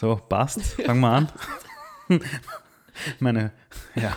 So, 0.00 0.16
passt. 0.16 0.60
Fangen 0.82 1.00
wir 1.00 1.10
an. 1.10 1.28
meine, 3.20 3.52
ja, 3.94 4.16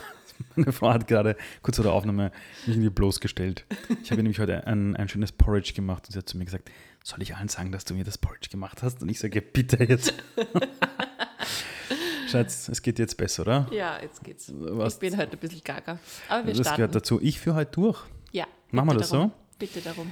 meine 0.55 0.71
Frau 0.71 0.91
hat 0.93 1.07
gerade 1.07 1.35
kurz 1.61 1.75
vor 1.75 1.83
der 1.83 1.91
Aufnahme 1.93 2.31
mich 2.65 2.75
irgendwie 2.77 2.89
bloßgestellt. 2.89 3.65
Ich 4.01 4.09
habe 4.11 4.23
nämlich 4.23 4.39
heute 4.39 4.65
ein, 4.65 4.95
ein 4.95 5.09
schönes 5.09 5.33
Porridge 5.33 5.73
gemacht 5.73 6.05
und 6.07 6.13
sie 6.13 6.17
hat 6.19 6.29
zu 6.29 6.37
mir 6.37 6.45
gesagt, 6.45 6.71
soll 7.03 7.21
ich 7.21 7.35
allen 7.35 7.49
sagen, 7.49 7.73
dass 7.73 7.83
du 7.83 7.95
mir 7.95 8.05
das 8.05 8.17
Porridge 8.17 8.47
gemacht 8.49 8.81
hast? 8.81 9.01
Und 9.01 9.09
ich 9.09 9.19
sage, 9.19 9.41
bitte 9.41 9.83
jetzt. 9.83 10.13
Schatz, 12.29 12.69
es 12.69 12.81
geht 12.81 12.97
jetzt 12.97 13.17
besser, 13.17 13.41
oder? 13.43 13.67
Ja, 13.71 13.99
jetzt 14.01 14.23
geht's. 14.23 14.51
Was- 14.55 14.93
Ich 14.93 14.99
bin 15.01 15.17
heute 15.17 15.33
ein 15.33 15.39
bisschen 15.39 15.61
gaga. 15.63 15.99
Aber 16.29 16.47
wir 16.47 16.53
das 16.53 16.61
starten. 16.61 16.77
gehört 16.77 16.95
dazu. 16.95 17.19
Ich 17.21 17.39
führe 17.41 17.57
heute 17.57 17.71
durch. 17.71 17.99
Ja. 18.31 18.45
Machen 18.71 18.87
wir 18.89 18.95
das 18.97 19.09
darum. 19.09 19.31
so? 19.31 19.57
Bitte 19.59 19.81
darum. 19.81 20.09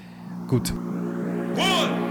Gut. 0.48 0.72
One, 0.72 2.11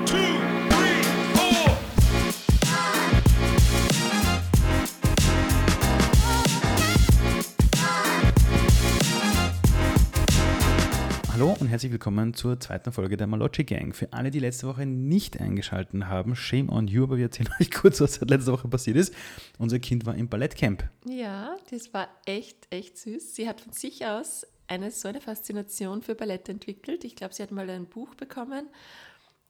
und 11.60 11.68
herzlich 11.68 11.92
willkommen 11.92 12.32
zur 12.32 12.58
zweiten 12.58 12.90
Folge 12.90 13.18
der 13.18 13.26
Malocci 13.26 13.64
Gang. 13.64 13.94
Für 13.94 14.14
alle, 14.14 14.30
die 14.30 14.38
letzte 14.38 14.66
Woche 14.66 14.86
nicht 14.86 15.40
eingeschaltet 15.40 16.06
haben, 16.06 16.34
shame 16.34 16.70
on 16.70 16.88
you, 16.88 17.02
aber 17.02 17.18
wir 17.18 17.24
erzählen 17.24 17.50
euch 17.60 17.70
kurz, 17.70 18.00
was 18.00 18.14
seit 18.14 18.30
letzter 18.30 18.52
Woche 18.52 18.68
passiert 18.68 18.96
ist. 18.96 19.14
Unser 19.58 19.78
Kind 19.78 20.06
war 20.06 20.14
im 20.14 20.28
Ballettcamp. 20.28 20.88
Ja, 21.06 21.56
das 21.70 21.92
war 21.92 22.08
echt, 22.24 22.66
echt 22.70 22.96
süß. 22.96 23.34
Sie 23.34 23.46
hat 23.46 23.60
von 23.60 23.72
sich 23.72 24.06
aus 24.06 24.46
eine 24.68 24.90
so 24.90 25.08
eine 25.08 25.20
Faszination 25.20 26.00
für 26.00 26.14
Ballett 26.14 26.48
entwickelt. 26.48 27.04
Ich 27.04 27.14
glaube, 27.14 27.34
sie 27.34 27.42
hat 27.42 27.50
mal 27.50 27.68
ein 27.68 27.86
Buch 27.86 28.14
bekommen 28.14 28.68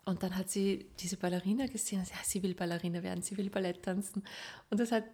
und 0.04 0.22
dann 0.24 0.36
hat 0.36 0.50
sie 0.50 0.86
diese 0.98 1.16
Ballerina 1.16 1.66
gesehen 1.66 2.00
ja, 2.00 2.16
sie 2.24 2.42
will 2.42 2.54
Ballerina 2.54 3.04
werden, 3.04 3.22
sie 3.22 3.36
will 3.36 3.50
Ballett 3.50 3.84
tanzen. 3.84 4.24
Und 4.68 4.80
das 4.80 4.90
hat, 4.90 5.04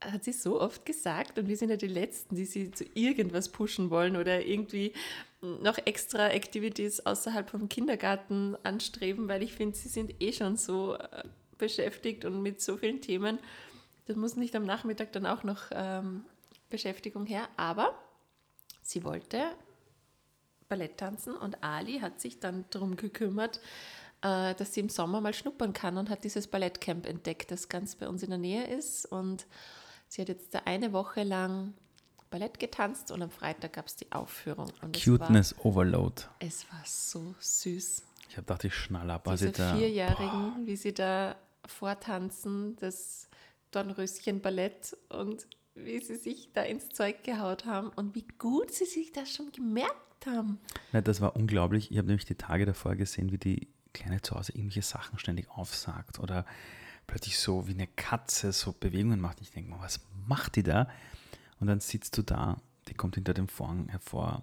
hat 0.00 0.22
sie 0.22 0.32
so 0.32 0.60
oft 0.60 0.86
gesagt 0.86 1.38
und 1.38 1.48
wir 1.48 1.56
sind 1.56 1.70
ja 1.70 1.76
die 1.76 1.88
Letzten, 1.88 2.36
die 2.36 2.44
sie 2.44 2.70
zu 2.70 2.84
irgendwas 2.94 3.48
pushen 3.48 3.90
wollen 3.90 4.16
oder 4.16 4.44
irgendwie 4.44 4.92
noch 5.40 5.78
extra 5.84 6.28
Activities 6.28 7.00
außerhalb 7.00 7.48
vom 7.48 7.68
Kindergarten 7.68 8.56
anstreben, 8.64 9.28
weil 9.28 9.42
ich 9.42 9.54
finde, 9.54 9.76
sie 9.76 9.88
sind 9.88 10.20
eh 10.20 10.32
schon 10.32 10.56
so 10.56 10.94
äh, 10.94 11.22
beschäftigt 11.58 12.24
und 12.24 12.42
mit 12.42 12.60
so 12.60 12.76
vielen 12.76 13.00
Themen. 13.00 13.38
Das 14.06 14.16
muss 14.16 14.36
nicht 14.36 14.56
am 14.56 14.64
Nachmittag 14.64 15.12
dann 15.12 15.26
auch 15.26 15.44
noch 15.44 15.64
ähm, 15.70 16.24
Beschäftigung 16.70 17.26
her, 17.26 17.48
aber 17.56 17.94
sie 18.82 19.04
wollte 19.04 19.42
Ballett 20.68 20.98
tanzen 20.98 21.34
und 21.34 21.62
Ali 21.62 22.00
hat 22.00 22.20
sich 22.20 22.40
dann 22.40 22.64
darum 22.70 22.96
gekümmert, 22.96 23.60
äh, 24.22 24.54
dass 24.54 24.74
sie 24.74 24.80
im 24.80 24.88
Sommer 24.88 25.20
mal 25.20 25.34
schnuppern 25.34 25.72
kann 25.72 25.96
und 25.96 26.10
hat 26.10 26.24
dieses 26.24 26.46
Ballettcamp 26.46 27.06
entdeckt, 27.06 27.50
das 27.50 27.68
ganz 27.68 27.96
bei 27.96 28.08
uns 28.08 28.22
in 28.22 28.30
der 28.30 28.38
Nähe 28.38 28.66
ist. 28.66 29.06
Und 29.06 29.46
sie 30.08 30.22
hat 30.22 30.28
jetzt 30.28 30.54
da 30.54 30.62
eine 30.64 30.92
Woche 30.92 31.22
lang 31.22 31.74
Ballett 32.30 32.58
getanzt 32.58 33.10
und 33.10 33.22
am 33.22 33.30
Freitag 33.30 33.74
gab 33.74 33.86
es 33.86 33.96
die 33.96 34.10
Aufführung. 34.12 34.70
Es 34.92 35.04
Cuteness 35.04 35.54
Overload. 35.62 36.22
War, 36.22 36.34
es 36.40 36.70
war 36.70 36.82
so 36.84 37.34
süß. 37.38 38.02
Ich 38.28 38.36
habe 38.36 38.42
gedacht, 38.42 38.64
ich 38.64 38.74
schnall 38.74 39.10
ab. 39.10 39.26
Diese 39.30 39.52
da, 39.52 39.74
Vierjährigen, 39.74 40.66
wie 40.66 40.76
sie 40.76 40.92
da 40.92 41.36
vortanzen, 41.66 42.76
das 42.76 43.28
Dornröschen-Ballett 43.70 44.96
und 45.08 45.46
wie 45.74 45.98
sie 46.00 46.16
sich 46.16 46.50
da 46.52 46.62
ins 46.62 46.88
Zeug 46.90 47.22
gehaut 47.22 47.64
haben 47.64 47.88
und 47.90 48.14
wie 48.14 48.26
gut 48.38 48.72
sie 48.72 48.84
sich 48.84 49.12
das 49.12 49.32
schon 49.32 49.52
gemerkt 49.52 50.26
haben. 50.26 50.58
Nein, 50.92 51.04
das 51.04 51.20
war 51.20 51.36
unglaublich. 51.36 51.90
Ich 51.90 51.98
habe 51.98 52.08
nämlich 52.08 52.24
die 52.26 52.34
Tage 52.34 52.66
davor 52.66 52.96
gesehen, 52.96 53.30
wie 53.30 53.38
die 53.38 53.68
Kleine 53.92 54.20
zu 54.20 54.34
Hause 54.36 54.52
irgendwelche 54.52 54.82
Sachen 54.82 55.18
ständig 55.18 55.48
aufsagt 55.50 56.18
oder 56.18 56.44
plötzlich 57.06 57.38
so 57.38 57.66
wie 57.66 57.72
eine 57.72 57.86
Katze 57.86 58.52
so 58.52 58.72
Bewegungen 58.72 59.20
macht. 59.20 59.40
Ich 59.40 59.50
denke 59.50 59.70
mal, 59.70 59.80
was 59.80 60.00
macht 60.26 60.56
die 60.56 60.62
da? 60.62 60.88
Und 61.60 61.66
dann 61.66 61.80
sitzt 61.80 62.16
du 62.18 62.22
da, 62.22 62.60
die 62.88 62.94
kommt 62.94 63.16
hinter 63.16 63.34
dem 63.34 63.48
Vorhang 63.48 63.88
hervor. 63.88 64.42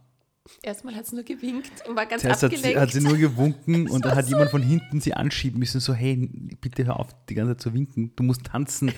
Erstmal 0.62 0.94
hat 0.96 1.08
sie 1.08 1.16
nur 1.16 1.24
gewinkt 1.24 1.88
und 1.88 1.96
war 1.96 2.06
ganz 2.06 2.22
Zuerst 2.22 2.44
hat 2.44 2.52
abgelenkt. 2.54 2.78
sie, 2.78 2.80
hat 2.82 2.92
sie 2.92 3.02
nur 3.02 3.18
gewunken 3.18 3.90
und 3.90 4.06
dann 4.06 4.16
hat 4.16 4.28
jemand 4.28 4.52
von 4.52 4.62
hinten 4.62 5.02
sie 5.02 5.14
anschieben 5.16 5.58
müssen, 5.60 5.80
so, 5.80 5.94
hey, 5.94 6.30
bitte 6.62 6.86
hör 6.86 7.00
auf, 7.00 7.08
die 7.28 7.34
ganze 7.34 7.54
Zeit 7.54 7.62
zu 7.62 7.74
winken, 7.74 8.16
du 8.16 8.22
musst 8.24 8.44
tanzen. 8.46 8.92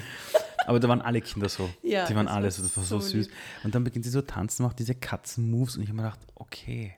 Aber 0.65 0.81
da 0.81 0.89
waren 0.89 1.01
alle 1.01 1.21
Kinder 1.21 1.47
so. 1.47 1.69
Ja, 1.83 2.05
die 2.05 2.15
waren 2.15 2.27
alle 2.27 2.51
so, 2.51 2.61
das 2.61 2.75
war 2.75 2.83
so, 2.83 2.99
so 2.99 3.07
süß. 3.07 3.27
lieb. 3.27 3.35
Und 3.63 3.73
dann 3.75 3.85
beginnt 3.85 4.03
sie 4.03 4.11
so 4.11 4.21
tanzen, 4.21 4.63
macht 4.63 4.79
diese 4.79 4.93
Katzen-Moves 4.95 5.77
und 5.77 5.83
ich 5.83 5.87
habe 5.89 5.95
mir 5.97 6.03
gedacht, 6.03 6.19
okay, 6.35 6.95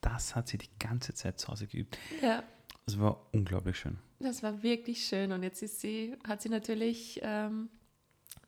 das 0.00 0.34
hat 0.34 0.48
sie 0.48 0.58
die 0.58 0.70
ganze 0.80 1.14
Zeit 1.14 1.38
zu 1.38 1.46
Hause 1.48 1.68
geübt. 1.68 1.96
ja, 2.20 2.42
Das 2.86 2.98
war 2.98 3.28
unglaublich 3.32 3.78
schön. 3.78 3.98
das 4.18 4.42
war 4.42 4.64
wirklich 4.64 5.06
schön 5.06 5.30
und 5.30 5.44
jetzt 5.44 5.62
ist 5.62 5.80
sie, 5.80 6.16
hat 6.26 6.42
sie 6.42 6.48
natürlich, 6.48 7.20
ähm, 7.22 7.68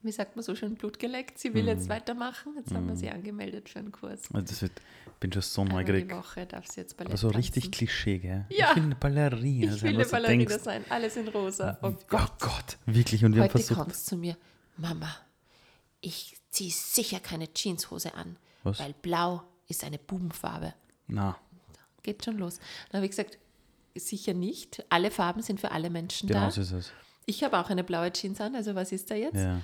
wie 0.09 0.13
sagt 0.13 0.37
man 0.37 0.43
so 0.43 0.55
schön, 0.57 0.75
Blut 0.75 0.99
geleckt. 0.99 1.39
Sie 1.39 1.53
will 1.53 1.63
Mhm. 1.65 1.69
jetzt 1.69 1.89
weitermachen. 1.91 2.55
Jetzt 2.57 2.73
haben 2.75 2.89
wir 2.89 2.97
sie 2.97 3.11
angemeldet 3.11 3.69
für 3.69 3.79
einen 3.79 3.93
Kurs. 3.93 4.23
Also 4.33 4.47
das 4.47 4.63
wird, 4.63 4.73
bin 5.21 5.31
schon 5.33 5.43
so 5.43 5.65
die 5.65 5.71
neugierig. 5.73 6.11
Woche 6.11 6.47
darf 6.47 6.67
sie 6.67 6.81
jetzt 6.81 6.97
Ballett 6.97 7.11
Aber 7.13 7.19
so 7.19 7.29
tanzen. 7.31 7.37
richtig 7.37 7.71
Klischee, 7.71 8.19
gell? 8.19 8.47
Ja. 8.49 8.71
Ich 8.71 8.77
will 8.77 8.85
eine 8.85 8.95
Ballerina 8.95 9.75
Ich 9.75 9.81
sein, 9.81 9.91
will 9.91 10.01
eine 10.01 10.09
Ballerina 10.11 10.45
denkst. 10.49 10.65
sein, 10.65 10.85
alles 10.89 11.17
in 11.17 11.29
rosa. 11.29 11.79
Oh 11.83 11.89
Oh 11.89 11.97
Gott. 12.09 12.33
Gott, 12.41 12.79
wirklich. 12.87 13.25
Und 13.25 13.35
wir 13.35 13.43
haben 13.43 13.49
Heute 13.53 13.59
versucht, 13.63 13.79
kommst 13.81 14.07
zu 14.07 14.17
mir, 14.17 14.37
Mama, 14.79 15.15
ich 16.01 16.37
ziehe 16.51 16.71
sicher 16.71 17.21
keine 17.21 17.53
Jeanshose 17.53 18.15
an, 18.15 18.37
Was? 18.63 18.79
weil 18.81 18.95
blau 19.03 19.43
ist 19.69 19.85
eine 19.85 19.99
Bubenfarbe. 19.99 20.75
na, 21.07 21.37
Geht 22.03 22.25
schon 22.25 22.39
los. 22.39 22.59
Dann 22.91 22.99
habe 23.01 23.05
ich 23.07 23.11
gesagt, 23.11 23.37
sicher 23.95 24.33
nicht. 24.33 24.85
Alle 24.89 25.11
Farben 25.11 25.43
sind 25.43 25.61
für 25.61 25.73
alle 25.73 25.91
Menschen 25.91 26.29
genau 26.29 26.45
da. 26.47 26.51
so 26.51 26.61
ist 26.63 26.73
es. 26.73 26.93
Ich 27.27 27.43
habe 27.45 27.59
auch 27.59 27.69
eine 27.69 27.85
blaue 27.85 28.11
Jeans 28.13 28.41
an, 28.41 28.55
also 28.55 28.75
was 28.75 28.91
ist 28.93 29.11
da 29.11 29.15
jetzt? 29.15 29.35
Ja. 29.37 29.61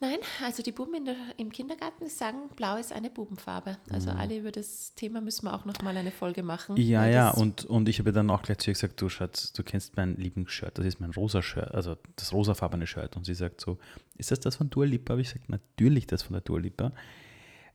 Nein, 0.00 0.18
also 0.44 0.62
die 0.62 0.70
Buben 0.70 1.04
der, 1.04 1.16
im 1.38 1.50
Kindergarten 1.50 2.08
sagen, 2.08 2.48
blau 2.54 2.76
ist 2.76 2.92
eine 2.92 3.10
Bubenfarbe. 3.10 3.78
Also 3.90 4.10
alle 4.10 4.38
über 4.38 4.52
das 4.52 4.94
Thema 4.94 5.20
müssen 5.20 5.46
wir 5.46 5.54
auch 5.54 5.64
noch 5.64 5.82
mal 5.82 5.96
eine 5.96 6.12
Folge 6.12 6.44
machen. 6.44 6.76
Mhm. 6.76 6.80
Ja, 6.80 7.06
ja, 7.06 7.30
und, 7.30 7.64
und 7.64 7.88
ich 7.88 7.98
habe 7.98 8.12
dann 8.12 8.30
auch 8.30 8.42
gleich 8.42 8.58
zu 8.58 8.70
ihr 8.70 8.74
gesagt, 8.74 9.00
du 9.00 9.08
Schatz, 9.08 9.52
du 9.52 9.64
kennst 9.64 9.96
mein 9.96 10.14
Lieblingsshirt, 10.16 10.78
das 10.78 10.86
ist 10.86 11.00
mein 11.00 11.10
rosa 11.10 11.42
Shirt, 11.42 11.74
also 11.74 11.96
das 12.14 12.32
rosafarbene 12.32 12.86
Shirt. 12.86 13.16
Und 13.16 13.24
sie 13.24 13.34
sagt 13.34 13.60
so, 13.60 13.78
ist 14.16 14.30
das 14.30 14.38
das 14.38 14.54
von 14.56 14.70
Dua 14.70 14.84
Lipa? 14.84 15.14
Habe 15.14 15.22
ich 15.22 15.32
gesagt, 15.32 15.48
natürlich 15.48 16.06
das 16.06 16.22
von 16.22 16.34
der 16.34 16.42
Dua 16.42 16.60
Lipa. 16.60 16.92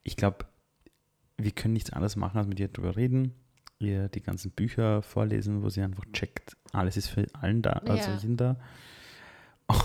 Ich 0.03 0.15
glaube, 0.15 0.45
wir 1.37 1.51
können 1.51 1.73
nichts 1.73 1.91
anderes 1.91 2.15
machen, 2.15 2.37
als 2.37 2.47
mit 2.47 2.59
ihr 2.59 2.69
drüber 2.69 2.95
reden, 2.95 3.33
ihr 3.79 4.07
die 4.07 4.21
ganzen 4.21 4.51
Bücher 4.51 5.01
vorlesen, 5.01 5.61
wo 5.61 5.67
sie 5.69 5.81
einfach 5.81 6.05
checkt, 6.13 6.55
alles 6.71 6.95
ist 6.95 7.09
für 7.09 7.25
allen 7.33 7.61
da, 7.61 7.71
also 7.85 8.11
Ja. 8.11 8.17
jeden 8.17 8.37
da. 8.37 8.55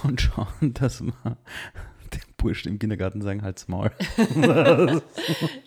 Und 0.05 0.21
schauen, 0.21 0.75
dass 0.75 1.01
wir 1.03 1.13
dem 1.13 1.37
Burschen 2.39 2.73
im 2.73 2.79
Kindergarten 2.79 3.21
sagen, 3.21 3.43
halt's 3.43 3.69
Maul. 3.69 3.91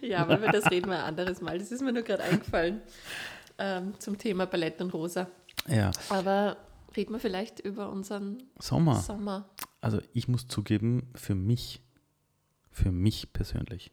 Ja, 0.01 0.19
aber 0.23 0.39
über 0.39 0.47
das 0.51 0.71
reden 0.71 0.89
wir 0.89 0.97
ein 0.99 1.05
anderes 1.05 1.41
Mal. 1.41 1.59
Das 1.59 1.71
ist 1.71 1.81
mir 1.81 1.93
nur 1.93 2.01
gerade 2.01 2.23
eingefallen 2.23 2.81
ähm, 3.59 3.93
zum 3.99 4.17
Thema 4.17 4.45
Ballett 4.47 4.81
und 4.81 4.93
Rosa. 4.93 5.27
Ja, 5.67 5.91
Aber 6.09 6.57
reden 6.95 7.13
wir 7.13 7.19
vielleicht 7.19 7.59
über 7.59 7.89
unseren 7.91 8.41
Sommer. 8.59 8.95
Sommer. 8.95 9.49
Also 9.79 10.01
ich 10.13 10.27
muss 10.27 10.47
zugeben, 10.47 11.09
für 11.15 11.35
mich, 11.35 11.81
für 12.71 12.91
mich 12.91 13.31
persönlich, 13.33 13.91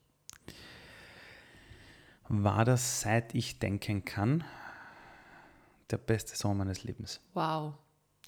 war 2.29 2.65
das, 2.65 3.01
seit 3.01 3.35
ich 3.35 3.59
denken 3.59 4.05
kann, 4.05 4.45
der 5.91 5.99
beste 5.99 6.37
Sommer 6.37 6.55
meines 6.55 6.85
Lebens. 6.85 7.21
Wow. 7.35 7.75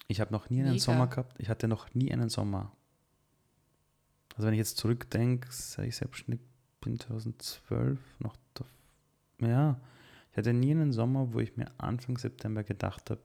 Ich 0.07 0.19
habe 0.19 0.31
noch 0.31 0.49
nie 0.49 0.59
einen 0.61 0.71
Mega. 0.71 0.81
Sommer 0.83 1.07
gehabt. 1.07 1.35
Ich 1.39 1.49
hatte 1.49 1.67
noch 1.67 1.93
nie 1.93 2.11
einen 2.11 2.29
Sommer. 2.29 2.71
Also 4.35 4.47
wenn 4.47 4.53
ich 4.53 4.59
jetzt 4.59 4.77
zurückdenke, 4.77 5.47
seit 5.51 5.87
ich 5.87 5.95
selbstständig 5.95 6.41
bin, 6.79 6.99
2012, 6.99 7.99
noch, 8.19 8.35
da- 8.53 8.65
ja, 9.47 9.79
ich 10.31 10.37
hatte 10.37 10.53
nie 10.53 10.71
einen 10.71 10.91
Sommer, 10.93 11.33
wo 11.33 11.39
ich 11.39 11.57
mir 11.57 11.67
Anfang 11.77 12.17
September 12.17 12.63
gedacht 12.63 13.09
habe, 13.09 13.21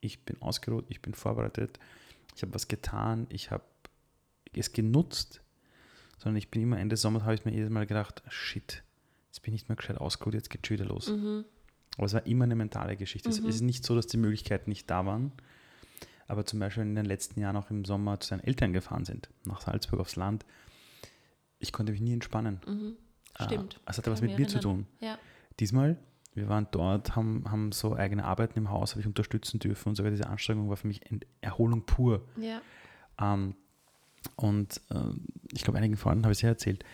ich 0.00 0.24
bin 0.24 0.40
ausgeruht, 0.40 0.84
ich 0.88 1.02
bin 1.02 1.12
vorbereitet, 1.14 1.78
ich 2.36 2.42
habe 2.42 2.54
was 2.54 2.68
getan, 2.68 3.26
ich 3.30 3.50
habe 3.50 3.64
es 4.52 4.72
genutzt, 4.72 5.40
sondern 6.18 6.36
ich 6.36 6.50
bin 6.50 6.62
immer 6.62 6.78
Ende 6.78 6.96
Sommer, 6.96 7.24
habe 7.24 7.34
ich 7.34 7.44
mir 7.44 7.52
jedes 7.52 7.70
Mal 7.70 7.86
gedacht, 7.86 8.22
shit, 8.28 8.82
jetzt 9.28 9.42
bin 9.42 9.52
ich 9.54 9.62
nicht 9.62 9.68
mehr 9.68 9.76
gescheit 9.76 9.98
ausgeruht, 9.98 10.34
jetzt 10.34 10.50
geht 10.50 10.66
schon 10.66 10.78
wieder 10.78 10.86
los. 10.86 11.08
Mhm. 11.10 11.44
Aber 11.96 12.06
es 12.06 12.14
war 12.14 12.24
immer 12.26 12.44
eine 12.44 12.54
mentale 12.54 12.96
Geschichte. 12.96 13.28
Es 13.28 13.40
ist 13.40 13.60
nicht 13.60 13.84
so, 13.84 13.96
dass 13.96 14.06
die 14.06 14.18
Möglichkeiten 14.18 14.70
nicht 14.70 14.88
da 14.88 15.04
waren. 15.04 15.32
Aber 16.28 16.44
zum 16.44 16.60
Beispiel 16.60 16.82
in 16.84 16.94
den 16.94 17.06
letzten 17.06 17.40
Jahren 17.40 17.56
auch 17.56 17.70
im 17.70 17.84
Sommer 17.84 18.20
zu 18.20 18.28
seinen 18.28 18.40
Eltern 18.44 18.72
gefahren 18.72 19.04
sind, 19.04 19.28
nach 19.44 19.60
Salzburg 19.62 19.98
aufs 20.00 20.14
Land. 20.16 20.44
Ich 21.58 21.72
konnte 21.72 21.90
mich 21.92 22.00
nie 22.00 22.12
entspannen. 22.12 22.60
Ah, 23.34 23.44
Stimmt. 23.44 23.80
Es 23.86 23.98
hatte 23.98 24.10
was 24.12 24.20
Kann 24.20 24.28
mit 24.28 24.38
mich 24.38 24.46
mir 24.46 24.52
zu 24.52 24.60
tun. 24.60 24.86
Ja. 25.00 25.18
Diesmal, 25.58 25.96
wir 26.34 26.48
waren 26.48 26.68
dort, 26.70 27.16
haben, 27.16 27.50
haben 27.50 27.72
so 27.72 27.96
eigene 27.96 28.24
Arbeiten 28.24 28.58
im 28.58 28.70
Haus, 28.70 28.92
habe 28.92 29.00
ich 29.00 29.06
unterstützen 29.06 29.58
dürfen 29.58 29.88
und 29.88 29.94
sogar 29.96 30.10
diese 30.12 30.28
Anstrengung 30.28 30.68
war 30.68 30.76
für 30.76 30.86
mich 30.86 31.00
Erholung 31.40 31.84
pur. 31.86 32.24
Ja. 32.36 32.60
Ähm, 33.20 33.54
und 34.36 34.80
ähm, 34.90 35.24
ich 35.52 35.64
glaube, 35.64 35.78
einigen 35.78 35.96
Freunden 35.96 36.24
habe 36.24 36.32
ich 36.32 36.38
es 36.38 36.42
ja 36.42 36.50
erzählt, 36.50 36.84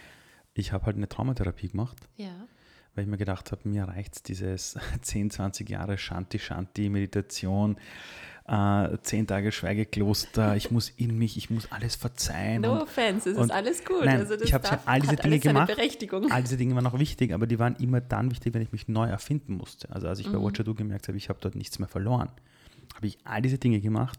ich 0.54 0.72
habe 0.72 0.86
halt 0.86 0.96
eine 0.96 1.08
Traumatherapie 1.08 1.68
gemacht 1.68 1.96
Ja. 2.16 2.46
weil 2.94 3.04
ich 3.04 3.10
mir 3.10 3.16
gedacht 3.16 3.50
habe, 3.50 3.68
mir 3.68 3.84
reicht 3.88 4.28
dieses 4.28 4.78
10, 5.02 5.30
20 5.30 5.68
Jahre 5.68 5.98
Shanti, 5.98 6.38
Shanti, 6.38 6.88
Meditation, 6.88 7.76
äh, 8.46 8.98
10 9.02 9.26
Tage 9.26 9.52
Schweigekloster, 9.52 10.54
ich 10.56 10.70
muss 10.70 10.90
in 10.90 11.16
mich, 11.16 11.36
ich 11.38 11.48
muss 11.48 11.70
alles 11.72 11.96
verzeihen. 11.96 12.62
No 12.62 12.72
und, 12.74 12.82
offense, 12.82 13.30
es 13.30 13.38
ist 13.38 13.50
alles 13.50 13.84
gut. 13.84 14.04
Nein, 14.04 14.20
also 14.20 14.34
ich 14.34 14.52
habe 14.52 14.66
ja 14.66 14.82
all 14.84 15.00
diese 15.00 15.16
Dinge 15.16 15.38
gemacht. 15.38 15.72
All 16.30 16.42
diese 16.42 16.56
Dinge 16.58 16.74
waren 16.74 16.86
auch 16.86 16.98
wichtig, 16.98 17.32
aber 17.32 17.46
die 17.46 17.58
waren 17.58 17.74
immer 17.76 18.00
dann 18.02 18.30
wichtig, 18.30 18.52
wenn 18.52 18.60
ich 18.62 18.70
mich 18.72 18.86
neu 18.86 19.06
erfinden 19.06 19.54
musste. 19.54 19.90
Also 19.90 20.08
als 20.08 20.18
ich 20.18 20.28
Mhm. 20.28 20.32
bei 20.32 20.42
Watcher 20.42 20.64
Do 20.64 20.74
gemerkt 20.74 21.08
habe, 21.08 21.16
ich 21.16 21.28
habe 21.30 21.38
dort 21.40 21.54
nichts 21.54 21.78
mehr 21.78 21.88
verloren, 21.88 22.28
habe 22.94 23.06
ich 23.06 23.18
all 23.24 23.40
diese 23.40 23.56
Dinge 23.58 23.80
gemacht, 23.80 24.18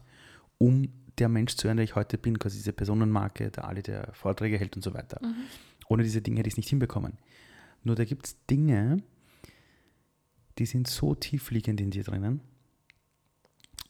um 0.58 0.88
der 1.18 1.28
Mensch 1.28 1.54
zu 1.54 1.64
werden, 1.64 1.76
der 1.76 1.84
ich 1.84 1.94
heute 1.94 2.18
bin, 2.18 2.38
quasi 2.38 2.58
diese 2.58 2.72
Personenmarke, 2.72 3.50
der 3.50 3.66
alle 3.68 3.82
der 3.82 4.12
Vorträge 4.12 4.58
hält 4.58 4.74
und 4.76 4.82
so 4.82 4.92
weiter. 4.92 5.18
Mhm. 5.22 5.34
Ohne 5.88 6.02
diese 6.02 6.20
Dinge 6.20 6.38
hätte 6.40 6.48
ich 6.48 6.54
es 6.54 6.58
nicht 6.58 6.68
hinbekommen. 6.68 7.12
Nur 7.84 7.94
da 7.94 8.04
gibt 8.04 8.26
es 8.26 8.36
Dinge, 8.50 8.98
die 10.58 10.66
sind 10.66 10.88
so 10.88 11.14
tiefliegend 11.14 11.80
in 11.80 11.90
dir 11.90 12.02
drinnen 12.02 12.40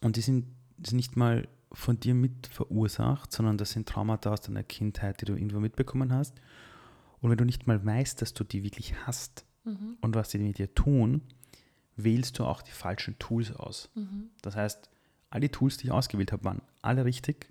und 0.01 0.15
die 0.15 0.21
sind, 0.21 0.45
nicht 0.91 1.15
mal 1.15 1.47
von 1.71 1.99
dir 1.99 2.13
mit 2.13 2.47
verursacht, 2.47 3.31
sondern 3.31 3.57
das 3.57 3.71
sind 3.71 3.89
Traumata 3.89 4.31
aus 4.31 4.41
deiner 4.41 4.63
Kindheit, 4.63 5.21
die 5.21 5.25
du 5.25 5.33
irgendwo 5.33 5.59
mitbekommen 5.59 6.13
hast. 6.13 6.39
Und 7.19 7.29
wenn 7.29 7.37
du 7.37 7.45
nicht 7.45 7.67
mal 7.67 7.83
weißt, 7.83 8.21
dass 8.21 8.33
du 8.33 8.43
die 8.43 8.63
wirklich 8.63 8.95
hast 9.05 9.45
Mhm. 9.67 9.97
und 10.01 10.15
was 10.15 10.29
die 10.29 10.37
mit 10.37 10.57
dir 10.57 10.73
tun, 10.73 11.21
wählst 11.97 12.39
du 12.39 12.45
auch 12.45 12.61
die 12.61 12.71
falschen 12.71 13.17
Tools 13.19 13.51
aus. 13.51 13.89
Mhm. 13.95 14.29
Das 14.41 14.55
heißt, 14.55 14.89
all 15.29 15.41
die 15.41 15.49
Tools, 15.49 15.77
die 15.77 15.87
ich 15.87 15.91
ausgewählt 15.91 16.31
habe, 16.31 16.45
waren 16.45 16.61
alle 16.81 17.03
richtig, 17.03 17.49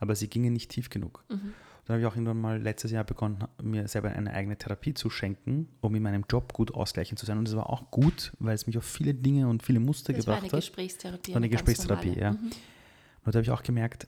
aber 0.00 0.14
sie 0.14 0.28
gingen 0.28 0.52
nicht 0.52 0.70
tief 0.70 0.90
genug. 0.90 1.24
Mhm. 1.30 1.54
Dann 1.90 1.94
habe 1.96 2.02
ich 2.02 2.06
auch 2.06 2.14
irgendwann 2.14 2.40
mal 2.40 2.62
letztes 2.62 2.92
Jahr 2.92 3.02
begonnen, 3.02 3.42
mir 3.60 3.88
selber 3.88 4.10
eine 4.10 4.32
eigene 4.32 4.56
Therapie 4.56 4.94
zu 4.94 5.10
schenken, 5.10 5.66
um 5.80 5.92
in 5.96 6.04
meinem 6.04 6.24
Job 6.30 6.52
gut 6.52 6.72
ausgleichend 6.72 7.18
zu 7.18 7.26
sein. 7.26 7.36
Und 7.36 7.48
das 7.48 7.56
war 7.56 7.68
auch 7.68 7.90
gut, 7.90 8.32
weil 8.38 8.54
es 8.54 8.68
mich 8.68 8.78
auf 8.78 8.84
viele 8.84 9.12
Dinge 9.12 9.48
und 9.48 9.64
viele 9.64 9.80
Muster 9.80 10.12
Das 10.12 10.24
war 10.28 10.34
eine 10.34 10.42
gebracht 10.42 10.52
hat. 10.52 10.60
Gesprächstherapie. 10.60 11.32
war 11.32 11.38
eine 11.38 11.48
ganz 11.48 11.64
Gesprächstherapie, 11.64 12.16
ja. 12.16 12.30
Mhm. 12.30 12.36
Und 13.24 13.34
da 13.34 13.38
habe 13.38 13.42
ich 13.42 13.50
auch 13.50 13.64
gemerkt, 13.64 14.06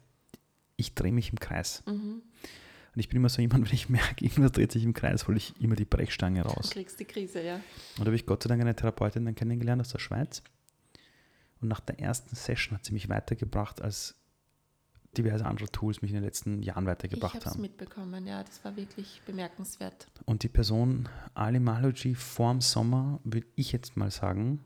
ich 0.76 0.94
drehe 0.94 1.10
mich 1.10 1.30
im 1.30 1.40
Kreis. 1.40 1.82
Mhm. 1.88 2.22
Und 2.94 3.00
ich 3.00 3.08
bin 3.08 3.16
immer 3.16 3.28
so 3.28 3.42
jemand, 3.42 3.66
wenn 3.68 3.74
ich 3.74 3.88
merke, 3.88 4.24
irgendwas 4.24 4.52
dreht 4.52 4.70
sich 4.70 4.84
im 4.84 4.92
Kreis, 4.94 5.26
hole 5.26 5.38
ich 5.38 5.60
immer 5.60 5.74
die 5.74 5.84
Brechstange 5.84 6.42
Du 6.42 6.50
raus. 6.50 6.70
kriegst 6.70 7.00
die 7.00 7.04
Krise, 7.04 7.42
ja. 7.42 7.56
Und 7.56 7.62
da 7.98 8.04
habe 8.04 8.14
ich 8.14 8.26
Gott 8.26 8.44
sei 8.44 8.48
Dank 8.48 8.60
eine 8.60 8.76
Therapeutin 8.76 9.24
dann 9.24 9.34
kennengelernt 9.34 9.80
aus 9.80 9.88
der 9.88 9.98
Schweiz. 9.98 10.44
Und 11.60 11.66
nach 11.66 11.80
der 11.80 11.98
ersten 11.98 12.36
Session 12.36 12.78
hat 12.78 12.84
sie 12.84 12.92
mich 12.92 13.08
weitergebracht, 13.08 13.82
als 13.82 14.14
diverse 15.16 15.44
andere 15.44 15.68
Tools 15.68 16.02
mich 16.02 16.10
in 16.10 16.16
den 16.16 16.24
letzten 16.24 16.62
Jahren 16.62 16.84
Ich 16.84 16.88
weitergebracht 16.88 17.34
habe 17.34 17.44
es 17.44 17.52
haben. 17.52 17.60
mitbekommen, 17.60 18.26
ja. 18.26 18.42
Das 18.42 18.64
war 18.64 18.76
wirklich 18.76 19.22
bemerkenswert. 19.26 20.06
Und 20.24 20.42
die 20.42 20.48
Person 20.48 21.08
Alimalogy 21.34 22.14
vorm 22.14 22.60
Sommer, 22.60 23.20
würde 23.24 23.46
ich 23.56 23.72
jetzt 23.72 23.96
mal 23.96 24.10
sagen, 24.10 24.64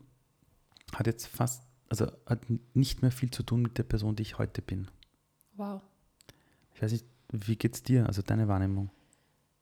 hat 0.93 1.05
jetzt 1.07 1.27
fast, 1.27 1.63
also 1.89 2.07
hat 2.25 2.41
nicht 2.73 3.01
mehr 3.01 3.11
viel 3.11 3.31
zu 3.31 3.43
tun 3.43 3.61
mit 3.61 3.77
der 3.77 3.83
Person, 3.83 4.15
die 4.15 4.23
ich 4.23 4.37
heute 4.37 4.61
bin. 4.61 4.87
Wow. 5.55 5.81
Ich 6.73 6.81
weiß 6.81 6.91
nicht, 6.91 7.05
wie 7.31 7.55
geht's 7.55 7.83
dir, 7.83 8.05
also 8.05 8.21
deine 8.21 8.47
Wahrnehmung? 8.47 8.89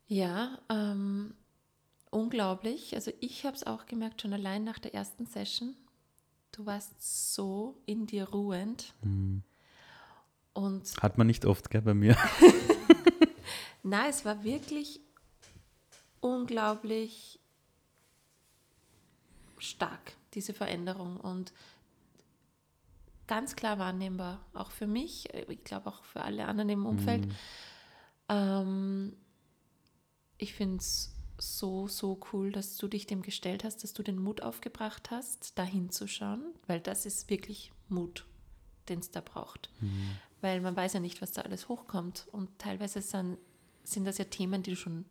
Ja, 0.07 0.59
ähm, 0.69 1.33
unglaublich. 2.11 2.93
Also 2.93 3.11
ich 3.21 3.45
habe 3.45 3.55
es 3.55 3.65
auch 3.65 3.87
gemerkt, 3.87 4.21
schon 4.21 4.33
allein 4.33 4.63
nach 4.63 4.77
der 4.77 4.93
ersten 4.93 5.25
Session. 5.25 5.73
Du 6.51 6.65
warst 6.65 6.93
so 7.33 7.81
in 7.85 8.05
dir 8.05 8.29
ruhend. 8.29 8.93
Hm. 9.01 9.41
Und 10.55 10.95
Hat 11.01 11.17
man 11.17 11.27
nicht 11.27 11.45
oft, 11.45 11.69
gell, 11.69 11.81
bei 11.81 11.93
mir. 11.93 12.17
na, 13.83 14.07
es 14.07 14.23
war 14.23 14.43
wirklich 14.45 15.01
unglaublich 16.21 17.39
stark, 19.57 20.13
diese 20.33 20.53
Veränderung. 20.53 21.17
Und 21.17 21.51
ganz 23.27 23.57
klar 23.57 23.79
wahrnehmbar, 23.79 24.45
auch 24.53 24.71
für 24.71 24.87
mich, 24.87 25.33
ich 25.33 25.63
glaube 25.65 25.89
auch 25.89 26.05
für 26.05 26.21
alle 26.21 26.45
anderen 26.45 26.69
im 26.69 26.85
Umfeld. 26.85 27.27
Ähm, 28.29 29.13
ich 30.37 30.53
finde 30.53 30.77
es 30.77 31.13
so, 31.37 31.89
so 31.89 32.17
cool, 32.31 32.53
dass 32.53 32.77
du 32.77 32.87
dich 32.87 33.07
dem 33.07 33.21
gestellt 33.21 33.65
hast, 33.65 33.83
dass 33.83 33.91
du 33.91 34.03
den 34.03 34.17
Mut 34.17 34.41
aufgebracht 34.41 35.11
hast, 35.11 35.57
da 35.59 35.63
hinzuschauen, 35.63 36.53
weil 36.65 36.79
das 36.79 37.05
ist 37.05 37.29
wirklich 37.29 37.73
Mut, 37.89 38.25
den 38.87 38.99
es 38.99 39.11
da 39.11 39.19
braucht. 39.19 39.69
Weil 40.41 40.61
man 40.61 40.75
weiß 40.75 40.93
ja 40.93 40.99
nicht, 40.99 41.21
was 41.21 41.31
da 41.31 41.41
alles 41.41 41.69
hochkommt. 41.69 42.27
Und 42.31 42.49
teilweise 42.59 43.01
sind, 43.01 43.37
sind 43.83 44.05
das 44.05 44.17
ja 44.17 44.25
Themen, 44.25 44.63
die 44.63 44.71
du 44.71 44.75
schon 44.77 45.05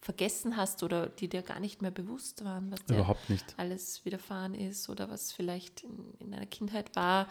vergessen 0.00 0.56
hast 0.56 0.82
oder 0.82 1.08
die 1.08 1.28
dir 1.28 1.42
gar 1.42 1.60
nicht 1.60 1.80
mehr 1.82 1.90
bewusst 1.92 2.44
waren, 2.44 2.70
was 2.72 2.84
dir 2.86 2.94
Überhaupt 2.94 3.30
nicht. 3.30 3.54
alles 3.56 4.04
widerfahren 4.04 4.54
ist 4.54 4.88
oder 4.88 5.08
was 5.08 5.30
vielleicht 5.32 5.82
in, 5.84 6.14
in 6.18 6.30
deiner 6.32 6.46
Kindheit 6.46 6.94
war. 6.96 7.28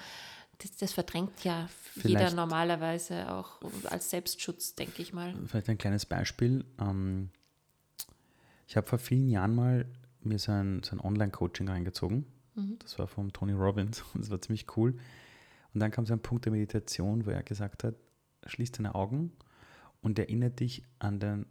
Das, 0.60 0.78
das 0.78 0.94
verdrängt 0.94 1.44
ja 1.44 1.68
jeder 1.96 2.02
Vielleicht- 2.20 2.36
normalerweise 2.36 3.30
auch 3.34 3.60
als 3.86 4.10
Selbstschutz, 4.10 4.76
denke 4.76 5.02
ich 5.02 5.12
mal. 5.12 5.34
Vielleicht 5.48 5.68
ein 5.70 5.78
kleines 5.78 6.06
Beispiel. 6.06 6.64
Ähm, 6.80 7.30
ich 8.68 8.78
habe 8.78 8.88
vor 8.88 9.00
vielen 9.00 9.28
Jahren 9.28 9.54
mal 9.56 9.86
mir 10.22 10.40
so 10.40 10.52
ein, 10.52 10.82
so 10.84 10.96
ein 10.96 11.00
Online-Coaching 11.02 11.68
reingezogen. 11.68 12.26
Das 12.80 13.00
war 13.00 13.08
vom 13.08 13.34
Tony 13.34 13.54
Robbins 13.54 14.02
und 14.14 14.22
das 14.22 14.30
war 14.30 14.40
ziemlich 14.42 14.66
cool. 14.78 14.98
Und 15.74 15.80
dann 15.80 15.92
kam 15.92 16.06
so 16.06 16.14
ein 16.14 16.22
Punkt 16.22 16.46
der 16.46 16.52
Meditation, 16.52 17.26
wo 17.26 17.30
er 17.30 17.44
gesagt 17.44 17.84
hat, 17.84 17.96
schließ 18.46 18.72
deine 18.74 18.96
Augen 18.96 19.32
und 20.02 20.20
erinnere 20.20 20.52
dich 20.52 20.84
an, 21.00 21.20
den, 21.20 21.46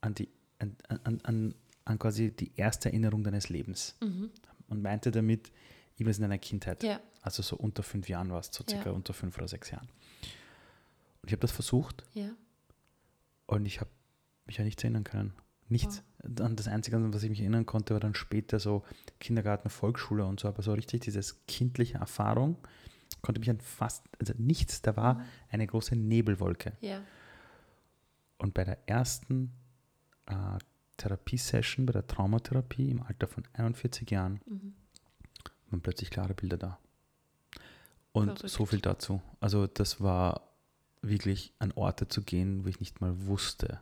an, 0.00 0.14
die, 0.14 0.28
an, 0.58 0.76
an, 1.04 1.20
an, 1.22 1.54
an 1.84 1.98
quasi 1.98 2.30
die 2.32 2.52
erste 2.56 2.88
Erinnerung 2.90 3.22
deines 3.24 3.48
Lebens. 3.48 3.96
Und 4.00 4.82
meinte 4.82 5.10
damit 5.10 5.52
irgendwas 5.96 6.16
in 6.18 6.22
deiner 6.22 6.38
Kindheit. 6.38 6.82
Ja. 6.82 7.00
Also 7.22 7.42
so 7.42 7.56
unter 7.56 7.82
fünf 7.82 8.08
Jahren 8.08 8.30
warst, 8.30 8.54
so 8.54 8.64
circa 8.68 8.90
Ja. 8.90 8.92
unter 8.96 9.14
fünf 9.14 9.36
oder 9.38 9.48
sechs 9.48 9.70
Jahren. 9.70 9.88
Und 11.22 11.28
ich 11.28 11.32
habe 11.32 11.40
das 11.40 11.52
versucht 11.52 12.04
Ja. 12.14 12.30
und 13.46 13.64
ich 13.66 13.80
habe 13.80 13.90
mich 14.46 14.58
ja 14.58 14.64
nichts 14.64 14.82
erinnern 14.82 15.04
können. 15.04 15.32
Nichts. 15.68 16.02
Dann 16.22 16.56
das 16.56 16.68
Einzige, 16.68 16.96
an 16.96 17.14
was 17.14 17.22
ich 17.22 17.30
mich 17.30 17.40
erinnern 17.40 17.64
konnte, 17.64 17.94
war 17.94 18.00
dann 18.00 18.14
später 18.14 18.58
so 18.60 18.84
Kindergarten, 19.20 19.70
Volksschule 19.70 20.24
und 20.26 20.40
so, 20.40 20.48
aber 20.48 20.62
so 20.62 20.74
richtig 20.74 21.02
dieses 21.02 21.46
kindliche 21.46 21.98
Erfahrung 21.98 22.56
konnte 23.24 23.40
mich 23.40 23.50
an 23.50 23.60
fast, 23.60 24.04
also 24.20 24.34
nichts, 24.36 24.82
da 24.82 24.96
war 24.96 25.22
eine 25.50 25.66
große 25.66 25.96
Nebelwolke. 25.96 26.72
Ja. 26.80 27.00
Und 28.38 28.54
bei 28.54 28.64
der 28.64 28.88
ersten 28.88 29.52
äh, 30.26 30.58
Therapiesession, 30.98 31.86
bei 31.86 31.92
der 31.92 32.06
Traumatherapie 32.06 32.90
im 32.90 33.02
Alter 33.02 33.26
von 33.26 33.44
41 33.54 34.10
Jahren, 34.10 34.40
Mhm. 34.46 34.74
waren 35.70 35.80
plötzlich 35.80 36.10
klare 36.10 36.34
Bilder 36.34 36.56
da. 36.58 36.78
Und 38.12 38.26
Verrückt. 38.38 38.48
so 38.48 38.66
viel 38.66 38.80
dazu. 38.80 39.20
Also 39.40 39.66
das 39.66 40.00
war 40.00 40.48
wirklich 41.02 41.52
an 41.58 41.72
Orte 41.72 42.06
zu 42.08 42.22
gehen, 42.22 42.64
wo 42.64 42.68
ich 42.68 42.78
nicht 42.80 43.00
mal 43.00 43.26
wusste, 43.26 43.80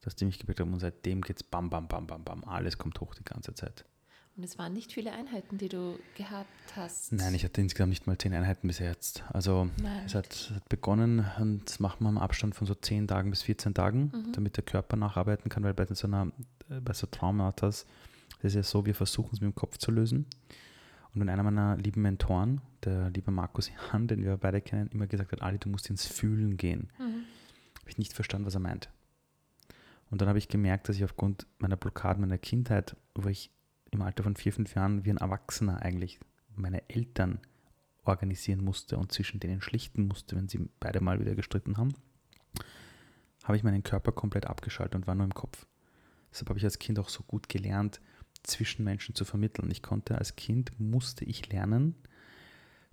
dass 0.00 0.16
die 0.16 0.24
mich 0.24 0.38
gebeten 0.38 0.62
haben. 0.62 0.72
Und 0.72 0.80
seitdem 0.80 1.20
geht 1.20 1.36
es 1.36 1.42
bam, 1.42 1.68
bam, 1.68 1.88
bam, 1.88 2.06
bam, 2.06 2.24
bam. 2.24 2.44
Alles 2.44 2.78
kommt 2.78 3.00
hoch 3.00 3.14
die 3.14 3.24
ganze 3.24 3.54
Zeit. 3.54 3.84
Und 4.38 4.44
es 4.44 4.56
waren 4.56 4.72
nicht 4.72 4.92
viele 4.92 5.10
Einheiten, 5.12 5.58
die 5.58 5.68
du 5.68 5.98
gehabt 6.16 6.48
hast. 6.76 7.12
Nein, 7.12 7.34
ich 7.34 7.42
hatte 7.44 7.60
insgesamt 7.60 7.90
nicht 7.90 8.06
mal 8.06 8.16
zehn 8.16 8.32
Einheiten 8.32 8.68
bis 8.68 8.78
jetzt. 8.78 9.24
Also 9.32 9.68
Nein, 9.82 10.04
es 10.06 10.14
hat, 10.14 10.52
hat 10.54 10.68
begonnen 10.68 11.26
und 11.40 11.64
das 11.68 11.80
macht 11.80 12.00
man 12.00 12.14
im 12.14 12.18
Abstand 12.22 12.54
von 12.54 12.64
so 12.66 12.74
10 12.76 13.08
Tagen 13.08 13.30
bis 13.30 13.42
14 13.42 13.74
Tagen, 13.74 14.12
Mhm. 14.14 14.32
damit 14.32 14.56
der 14.56 14.62
Körper 14.64 14.96
nacharbeiten 14.96 15.48
kann, 15.50 15.64
weil 15.64 15.74
bei 15.74 15.86
so 15.92 16.06
einer, 16.06 16.30
äh, 16.70 16.80
bei 16.80 16.92
so 16.94 17.06
Traumatas 17.08 17.84
das 18.40 18.52
ist 18.52 18.54
ja 18.54 18.62
so, 18.62 18.86
wir 18.86 18.94
versuchen 18.94 19.30
es 19.32 19.40
mit 19.40 19.50
dem 19.50 19.56
Kopf 19.56 19.78
zu 19.78 19.90
lösen. 19.90 20.26
Und 21.12 21.20
wenn 21.20 21.28
einer 21.28 21.42
meiner 21.42 21.76
lieben 21.76 22.02
Mentoren, 22.02 22.60
der 22.84 23.10
liebe 23.10 23.32
Markus 23.32 23.72
Hahn, 23.90 24.06
den 24.06 24.22
wir 24.22 24.36
beide 24.36 24.60
kennen, 24.60 24.88
immer 24.92 25.08
gesagt 25.08 25.32
hat, 25.32 25.42
Ali, 25.42 25.58
du 25.58 25.68
musst 25.68 25.90
ins 25.90 26.06
Fühlen 26.06 26.56
gehen, 26.56 26.90
Mhm. 27.00 27.24
habe 27.80 27.88
ich 27.90 27.98
nicht 27.98 28.12
verstanden, 28.12 28.46
was 28.46 28.54
er 28.54 28.60
meint. 28.60 28.88
Und 30.10 30.20
dann 30.20 30.28
habe 30.28 30.38
ich 30.38 30.46
gemerkt, 30.46 30.88
dass 30.88 30.94
ich 30.94 31.02
aufgrund 31.02 31.48
meiner 31.58 31.76
Blockaden 31.76 32.20
meiner 32.20 32.38
Kindheit, 32.38 32.94
wo 33.16 33.28
ich 33.28 33.50
im 33.90 34.02
Alter 34.02 34.22
von 34.22 34.36
vier, 34.36 34.52
fünf 34.52 34.74
Jahren 34.74 35.04
wie 35.04 35.10
ein 35.10 35.18
Erwachsener 35.18 35.82
eigentlich 35.82 36.20
meine 36.54 36.88
Eltern 36.88 37.40
organisieren 38.04 38.64
musste 38.64 38.96
und 38.96 39.12
zwischen 39.12 39.40
denen 39.40 39.60
schlichten 39.60 40.06
musste, 40.06 40.36
wenn 40.36 40.48
sie 40.48 40.68
beide 40.80 41.00
mal 41.00 41.20
wieder 41.20 41.34
gestritten 41.34 41.76
haben, 41.76 41.94
habe 43.44 43.56
ich 43.56 43.64
meinen 43.64 43.82
Körper 43.82 44.12
komplett 44.12 44.46
abgeschaltet 44.46 44.94
und 44.94 45.06
war 45.06 45.14
nur 45.14 45.24
im 45.24 45.34
Kopf. 45.34 45.66
Deshalb 46.30 46.48
habe 46.48 46.58
ich 46.58 46.64
als 46.64 46.78
Kind 46.78 46.98
auch 46.98 47.08
so 47.08 47.22
gut 47.22 47.48
gelernt, 47.48 48.00
zwischen 48.42 48.84
Menschen 48.84 49.14
zu 49.14 49.24
vermitteln. 49.24 49.70
Ich 49.70 49.82
konnte 49.82 50.16
als 50.16 50.36
Kind, 50.36 50.78
musste 50.78 51.24
ich 51.24 51.50
lernen, 51.50 51.94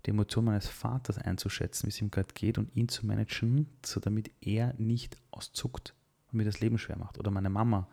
die 0.05 0.11
Emotion 0.11 0.45
meines 0.45 0.67
Vaters 0.67 1.17
einzuschätzen, 1.17 1.87
wie 1.87 1.89
es 1.89 2.01
ihm 2.01 2.11
gerade 2.11 2.33
geht 2.33 2.57
und 2.57 2.75
ihn 2.75 2.89
zu 2.89 3.05
managen, 3.05 3.67
so 3.83 3.99
damit 3.99 4.31
er 4.41 4.73
nicht 4.77 5.17
auszuckt 5.31 5.95
und 6.31 6.37
mir 6.37 6.45
das 6.45 6.59
Leben 6.59 6.77
schwer 6.77 6.97
macht. 6.97 7.17
Oder 7.17 7.31
meine 7.31 7.49
Mama. 7.49 7.87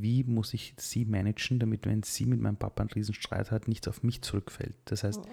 Wie 0.00 0.24
muss 0.24 0.54
ich 0.54 0.74
sie 0.78 1.04
managen, 1.04 1.58
damit, 1.58 1.86
wenn 1.86 2.02
sie 2.02 2.26
mit 2.26 2.40
meinem 2.40 2.56
Papa 2.56 2.82
einen 2.82 2.90
Riesenstreit 2.90 3.50
hat, 3.50 3.68
nichts 3.68 3.88
auf 3.88 4.02
mich 4.02 4.22
zurückfällt? 4.22 4.74
Das 4.86 5.04
heißt, 5.04 5.18
und 5.18 5.28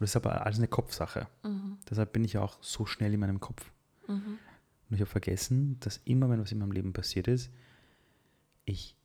das 0.00 0.10
ist 0.10 0.16
aber 0.16 0.44
alles 0.44 0.58
eine 0.58 0.68
Kopfsache. 0.68 1.28
Mhm. 1.42 1.78
Deshalb 1.88 2.12
bin 2.12 2.24
ich 2.24 2.38
auch 2.38 2.58
so 2.62 2.86
schnell 2.86 3.12
in 3.14 3.20
meinem 3.20 3.40
Kopf. 3.40 3.70
Mhm. 4.08 4.38
Und 4.88 4.94
ich 4.94 5.00
habe 5.00 5.10
vergessen, 5.10 5.78
dass 5.80 5.98
immer, 6.04 6.28
wenn 6.30 6.40
was 6.40 6.52
in 6.52 6.58
meinem 6.58 6.72
Leben 6.72 6.92
passiert 6.92 7.28
ist, 7.28 7.50
ich 8.64 8.96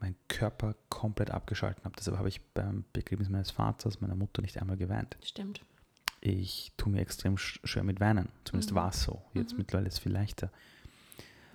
meinen 0.00 0.16
Körper 0.28 0.74
komplett 0.88 1.30
abgeschalten 1.30 1.84
habe. 1.84 1.94
Deshalb 1.96 2.18
habe 2.18 2.28
ich 2.28 2.40
beim 2.52 2.84
Begräbnis 2.92 3.28
meines 3.30 3.50
Vaters, 3.50 4.00
meiner 4.00 4.14
Mutter 4.16 4.42
nicht 4.42 4.60
einmal 4.60 4.76
geweint. 4.76 5.16
Stimmt. 5.22 5.64
Ich 6.20 6.72
tue 6.76 6.90
mir 6.92 7.00
extrem 7.00 7.36
sch- 7.36 7.60
schwer 7.66 7.84
mit 7.84 8.00
Weinen. 8.00 8.28
Zumindest 8.44 8.72
Mhm. 8.72 8.76
war 8.76 8.88
es 8.90 9.02
so. 9.02 9.22
Jetzt 9.34 9.52
Mhm. 9.52 9.58
mittlerweile 9.58 9.88
ist 9.88 9.94
es 9.94 10.00
viel 10.00 10.12
leichter. 10.12 10.50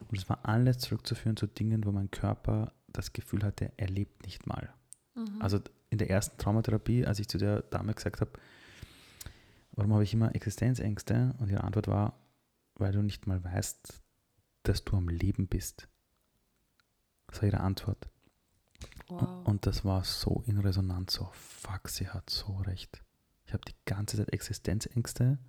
Und 0.09 0.17
es 0.17 0.29
war 0.29 0.39
alles 0.45 0.79
zurückzuführen 0.79 1.37
zu 1.37 1.47
Dingen, 1.47 1.85
wo 1.85 1.91
mein 1.91 2.09
Körper 2.11 2.71
das 2.93 3.13
Gefühl 3.13 3.43
hatte, 3.43 3.71
er 3.77 3.87
lebt 3.87 4.23
nicht 4.23 4.47
mal. 4.47 4.73
Mhm. 5.15 5.41
Also 5.41 5.59
in 5.89 5.97
der 5.97 6.09
ersten 6.09 6.37
Traumatherapie, 6.37 7.05
als 7.05 7.19
ich 7.19 7.27
zu 7.27 7.37
der 7.37 7.61
Dame 7.63 7.93
gesagt 7.93 8.21
habe, 8.21 8.31
warum 9.71 9.93
habe 9.93 10.03
ich 10.03 10.13
immer 10.13 10.35
Existenzängste? 10.35 11.35
Und 11.39 11.49
ihre 11.49 11.63
Antwort 11.63 11.87
war, 11.87 12.19
weil 12.75 12.91
du 12.91 13.01
nicht 13.01 13.27
mal 13.27 13.43
weißt, 13.43 14.01
dass 14.63 14.83
du 14.83 14.97
am 14.97 15.09
Leben 15.09 15.47
bist. 15.47 15.87
Das 17.27 17.41
war 17.41 17.49
ihre 17.49 17.59
Antwort. 17.61 18.09
wow. 19.07 19.47
Und 19.47 19.65
das 19.65 19.85
war 19.85 20.03
so 20.03 20.43
in 20.47 20.59
Resonanz, 20.59 21.13
so, 21.13 21.29
fuck, 21.33 21.89
sie 21.89 22.07
hat 22.07 22.29
so 22.29 22.57
recht. 22.57 23.03
Ich 23.45 23.53
habe 23.53 23.63
die 23.67 23.75
ganze 23.85 24.17
Zeit 24.17 24.31
Existenzängste 24.31 25.39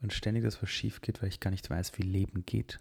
und 0.00 0.12
ständig, 0.12 0.44
dass 0.44 0.60
was 0.62 0.68
schief 0.68 1.00
geht, 1.00 1.22
weil 1.22 1.28
ich 1.28 1.40
gar 1.40 1.50
nicht 1.50 1.70
weiß, 1.70 1.96
wie 1.96 2.02
Leben 2.02 2.44
geht. 2.44 2.80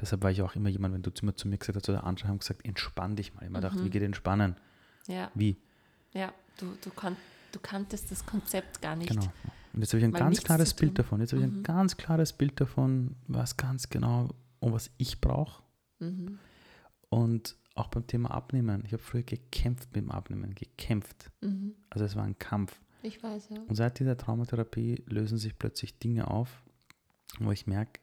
Deshalb 0.00 0.22
war 0.22 0.30
ich 0.30 0.42
auch 0.42 0.54
immer 0.54 0.68
jemand, 0.68 0.94
wenn 0.94 1.02
du 1.02 1.10
zu 1.12 1.24
mir, 1.26 1.34
zu 1.34 1.48
mir 1.48 1.58
gesagt 1.58 1.76
hast, 1.76 1.88
oder 1.88 2.04
andere 2.04 2.28
haben 2.28 2.38
gesagt, 2.38 2.64
entspann 2.64 3.16
dich 3.16 3.34
mal. 3.34 3.42
Ich 3.42 3.48
immer 3.48 3.60
dachte, 3.60 3.78
Mhm. 3.80 3.84
wie 3.84 3.90
geht 3.90 4.02
entspannen? 4.02 4.56
ja, 5.06 5.30
Wie? 5.34 5.56
ja. 6.12 6.32
Du, 6.58 6.66
du, 6.82 6.90
kon 6.90 7.16
du 7.52 7.58
kanntest 7.60 8.10
das 8.10 8.24
Konzept 8.26 8.82
gar 8.82 8.94
nicht. 8.96 9.08
Genau. 9.10 9.24
Und 9.72 9.80
jetzt 9.80 9.90
habe 9.92 9.98
ich 9.98 10.04
ein 10.04 10.10
Mal 10.10 10.18
ganz 10.18 10.42
klares. 10.42 10.74
Bild 10.74 10.98
davon. 10.98 11.20
Jetzt 11.20 11.32
habe 11.32 11.42
ich 11.42 11.48
ein 11.48 11.58
Mhm. 11.58 11.62
ganz 11.62 11.96
klares 11.96 12.32
Bild 12.32 12.60
davon, 12.60 13.14
was 13.28 13.56
ganz 13.56 13.88
genau 13.90 14.28
und 14.60 14.72
was 14.72 14.90
ich 14.98 15.20
brauche. 15.20 15.62
Mhm. 16.00 16.38
Und 17.08 17.56
auch 17.74 17.88
beim 17.88 18.06
Thema 18.06 18.30
Abnehmen. 18.32 18.82
Ich 18.84 18.92
habe 18.92 19.02
früher 19.02 19.22
gekämpft 19.22 19.88
mit 19.94 20.04
dem 20.04 20.10
Abnehmen, 20.10 20.54
gekämpft. 20.54 21.30
Mhm. 21.40 21.74
Also 21.90 22.04
es 22.04 22.16
war 22.16 22.24
ein 22.24 22.38
Kampf. 22.38 22.78
Ich 23.02 23.22
weiß, 23.22 23.48
ja. 23.50 23.60
Und 23.68 23.76
seit 23.76 24.00
dieser 24.00 24.16
Traumatherapie 24.16 25.04
lösen 25.06 25.38
sich 25.38 25.56
plötzlich 25.58 25.98
Dinge 26.00 26.28
auf, 26.28 26.62
wo 27.38 27.52
ich 27.52 27.66
merke, 27.68 28.00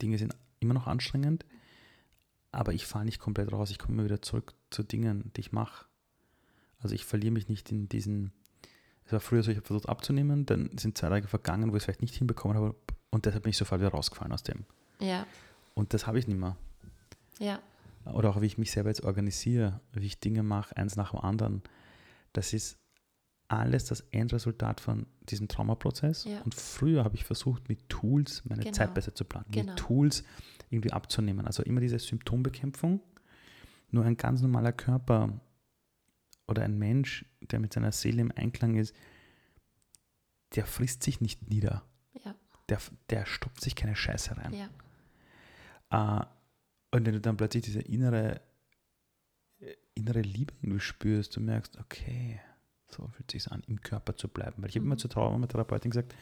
Dinge 0.00 0.18
sind 0.18 0.36
immer 0.62 0.74
noch 0.74 0.86
anstrengend, 0.86 1.44
aber 2.50 2.72
ich 2.72 2.86
fahre 2.86 3.04
nicht 3.04 3.18
komplett 3.18 3.52
raus. 3.52 3.70
Ich 3.70 3.78
komme 3.78 3.94
immer 3.94 4.04
wieder 4.04 4.22
zurück 4.22 4.54
zu 4.70 4.82
Dingen, 4.82 5.32
die 5.36 5.40
ich 5.40 5.52
mache. 5.52 5.86
Also 6.80 6.94
ich 6.94 7.04
verliere 7.04 7.32
mich 7.32 7.48
nicht 7.48 7.70
in 7.70 7.88
diesen. 7.88 8.32
Es 9.04 9.12
war 9.12 9.20
früher 9.20 9.42
so, 9.42 9.50
ich 9.50 9.56
habe 9.56 9.66
versucht 9.66 9.88
abzunehmen, 9.88 10.46
dann 10.46 10.70
sind 10.78 10.96
zwei 10.96 11.08
Tage 11.08 11.26
vergangen, 11.28 11.72
wo 11.72 11.76
ich 11.76 11.80
es 11.80 11.84
vielleicht 11.84 12.02
nicht 12.02 12.14
hinbekommen 12.14 12.56
habe 12.56 12.74
und 13.10 13.26
deshalb 13.26 13.42
bin 13.44 13.50
ich 13.50 13.56
sofort 13.56 13.80
wieder 13.80 13.90
rausgefallen 13.90 14.32
aus 14.32 14.42
dem. 14.42 14.64
Ja, 15.00 15.26
Und 15.74 15.92
das 15.92 16.06
habe 16.06 16.18
ich 16.18 16.26
nicht 16.28 16.38
mehr. 16.38 16.56
ja. 17.38 17.60
Oder 18.04 18.30
auch 18.30 18.40
wie 18.40 18.46
ich 18.46 18.58
mich 18.58 18.72
selber 18.72 18.88
jetzt 18.90 19.04
organisiere, 19.04 19.80
wie 19.92 20.06
ich 20.06 20.18
Dinge 20.18 20.42
mache, 20.42 20.76
eins 20.76 20.96
nach 20.96 21.12
dem 21.12 21.20
anderen. 21.20 21.62
Das 22.32 22.52
ist 22.52 22.76
alles 23.52 23.84
das 23.84 24.00
Endresultat 24.10 24.80
von 24.80 25.06
diesem 25.28 25.48
Traumaprozess. 25.48 26.24
Ja. 26.24 26.40
Und 26.42 26.54
früher 26.54 27.04
habe 27.04 27.14
ich 27.16 27.24
versucht, 27.24 27.68
mit 27.68 27.88
Tools 27.88 28.44
meine 28.44 28.62
Genau. 28.62 28.74
Zeit 28.74 28.94
besser 28.94 29.14
zu 29.14 29.24
planen, 29.24 29.46
Genau. 29.50 29.72
mit 29.72 29.78
Tools 29.78 30.24
irgendwie 30.70 30.92
abzunehmen. 30.92 31.46
Also 31.46 31.62
immer 31.62 31.80
diese 31.80 31.98
Symptombekämpfung. 31.98 33.00
Nur 33.90 34.04
ein 34.04 34.16
ganz 34.16 34.40
normaler 34.40 34.72
Körper 34.72 35.38
oder 36.48 36.62
ein 36.62 36.78
Mensch, 36.78 37.24
der 37.42 37.60
mit 37.60 37.72
seiner 37.74 37.92
Seele 37.92 38.22
im 38.22 38.32
Einklang 38.34 38.76
ist, 38.76 38.94
der 40.54 40.64
frisst 40.66 41.02
sich 41.02 41.20
nicht 41.20 41.48
nieder. 41.50 41.84
Ja, 42.24 42.34
Der, 42.68 42.78
der 43.10 43.26
stopft 43.26 43.60
sich 43.60 43.74
keine 43.76 43.96
Scheiße 43.96 44.36
rein. 44.36 44.52
ja, 44.54 46.20
Äh, 46.20 46.26
und 46.96 47.06
wenn 47.06 47.12
du 47.14 47.20
dann 47.20 47.36
plötzlich 47.36 47.64
diese 47.64 47.80
innere, 47.80 48.40
innere 49.94 50.20
Liebe 50.22 50.52
irgendwie 50.62 50.80
spürst, 50.80 51.36
du 51.36 51.40
merkst, 51.40 51.78
okay, 51.78 52.40
so 52.94 53.08
fühlt 53.08 53.34
es 53.34 53.44
sich 53.44 53.52
an, 53.52 53.62
im 53.66 53.80
Körper 53.80 54.16
zu 54.16 54.28
bleiben. 54.28 54.62
Weil 54.62 54.68
ich 54.70 54.76
habe 54.76 54.84
Mhm. 54.84 54.92
immer 54.92 54.98
zur 54.98 55.10
Traumatherapeutin 55.10 55.90
gesagt, 55.90 56.14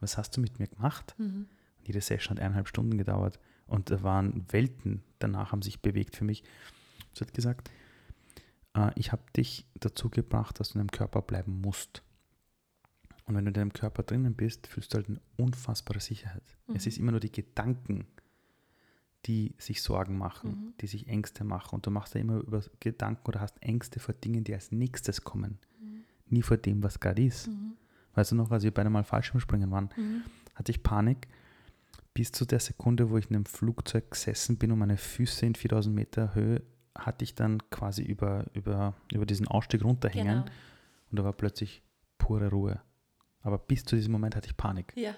was 0.00 0.16
hast 0.16 0.36
du 0.36 0.40
mit 0.40 0.58
mir 0.58 0.66
gemacht? 0.68 1.14
mhm. 1.18 1.46
Und 1.78 1.86
jede 1.86 2.00
Session 2.00 2.36
hat 2.36 2.42
eineinhalb 2.42 2.68
Stunden 2.68 2.98
gedauert 2.98 3.38
und 3.66 3.90
da 3.90 4.02
waren 4.02 4.44
Welten 4.50 5.02
danach, 5.20 5.52
haben 5.52 5.62
sich 5.62 5.80
bewegt 5.80 6.16
für 6.16 6.24
mich. 6.24 6.42
Sie 7.14 7.20
hat 7.24 7.32
gesagt, 7.34 7.70
äh, 8.74 8.90
ich 8.96 9.12
habe 9.12 9.22
dich 9.36 9.66
dazu 9.74 10.10
gebracht, 10.10 10.60
dass 10.60 10.70
du 10.70 10.74
in 10.74 10.80
deinem 10.86 10.90
Körper 10.90 11.22
bleiben 11.22 11.60
musst. 11.60 12.02
Und 13.24 13.34
wenn 13.34 13.44
du 13.44 13.48
in 13.50 13.54
deinem 13.54 13.72
Körper 13.72 14.02
drinnen 14.02 14.34
bist, 14.34 14.66
fühlst 14.66 14.92
du 14.92 14.96
halt 14.96 15.08
eine 15.08 15.20
unfassbare 15.36 16.00
Sicherheit. 16.00 16.42
Es 16.68 16.84
Mhm. 16.84 16.88
ist 16.88 16.98
immer 16.98 17.10
nur 17.12 17.20
die 17.20 17.32
Gedanken, 17.32 18.06
die 19.26 19.54
sich 19.58 19.82
Sorgen 19.82 20.16
machen, 20.16 20.50
Mhm. 20.50 20.74
die 20.80 20.86
sich 20.86 21.08
Ängste 21.08 21.44
machen. 21.44 21.74
Und 21.76 21.86
du 21.86 21.90
machst 21.90 22.14
ja 22.14 22.20
immer 22.20 22.38
über 22.38 22.62
Gedanken 22.80 23.26
oder 23.26 23.40
hast 23.40 23.60
Ängste 23.62 24.00
vor 24.00 24.14
Dingen, 24.14 24.44
die 24.44 24.54
als 24.54 24.72
nächstes 24.72 25.22
kommen. 25.24 25.58
Nie 26.30 26.42
vor 26.42 26.56
dem, 26.56 26.82
was 26.82 27.00
gerade 27.00 27.22
ist. 27.24 27.48
Mhm. 27.48 27.72
Weißt 28.14 28.32
du 28.32 28.36
noch, 28.36 28.50
als 28.50 28.62
wir 28.64 28.72
beide 28.72 28.90
mal 28.90 29.04
Fallschirmspringen 29.04 29.70
waren, 29.70 29.90
Mhm. 29.96 30.22
hatte 30.54 30.72
ich 30.72 30.82
Panik 30.82 31.28
bis 32.14 32.32
zu 32.32 32.44
der 32.44 32.58
Sekunde, 32.60 33.10
wo 33.10 33.18
ich 33.18 33.30
in 33.30 33.36
einem 33.36 33.46
Flugzeug 33.46 34.10
gesessen 34.10 34.56
bin 34.58 34.72
und 34.72 34.78
meine 34.78 34.96
Füße 34.96 35.46
in 35.46 35.54
4000 35.54 35.94
Meter 35.94 36.34
Höhe 36.34 36.62
hatte 36.96 37.22
ich 37.22 37.34
dann 37.36 37.58
quasi 37.70 38.02
über, 38.02 38.46
über, 38.54 38.94
über 39.12 39.24
diesen 39.24 39.46
Ausstieg 39.46 39.84
runterhängen 39.84 40.42
Genau. 40.44 40.52
und 41.12 41.18
da 41.18 41.22
war 41.24 41.32
plötzlich 41.32 41.82
pure 42.18 42.48
Ruhe. 42.50 42.80
Aber 43.42 43.56
bis 43.58 43.84
zu 43.84 43.94
diesem 43.94 44.10
Moment 44.10 44.34
hatte 44.34 44.48
ich 44.48 44.56
Panik. 44.56 44.92
Ja, 44.96 45.14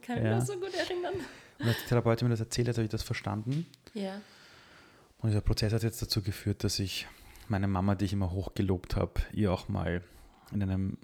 kann 0.00 0.16
ich 0.16 0.24
Ja. 0.24 0.30
mich 0.30 0.38
noch 0.40 0.46
so 0.46 0.58
gut 0.58 0.72
erinnern. 0.74 1.12
Und 1.58 1.66
als 1.68 1.76
die 1.82 1.88
Therapeutin 1.88 2.26
mir 2.26 2.32
das 2.32 2.40
erzählt 2.40 2.68
hat, 2.68 2.76
habe 2.76 2.84
ich 2.84 2.90
das 2.90 3.02
verstanden. 3.02 3.66
Ja, 3.92 4.18
Und 5.18 5.28
dieser 5.28 5.42
Prozess 5.42 5.74
hat 5.74 5.82
jetzt 5.82 6.00
dazu 6.00 6.22
geführt, 6.22 6.64
dass 6.64 6.78
ich 6.78 7.06
meine 7.48 7.68
Mama, 7.68 7.94
die 7.96 8.06
ich 8.06 8.14
immer 8.14 8.30
hochgelobt 8.30 8.96
habe, 8.96 9.20
ihr 9.34 9.52
auch 9.52 9.68
mal 9.68 10.02
in 10.52 10.62
einem, 10.62 10.98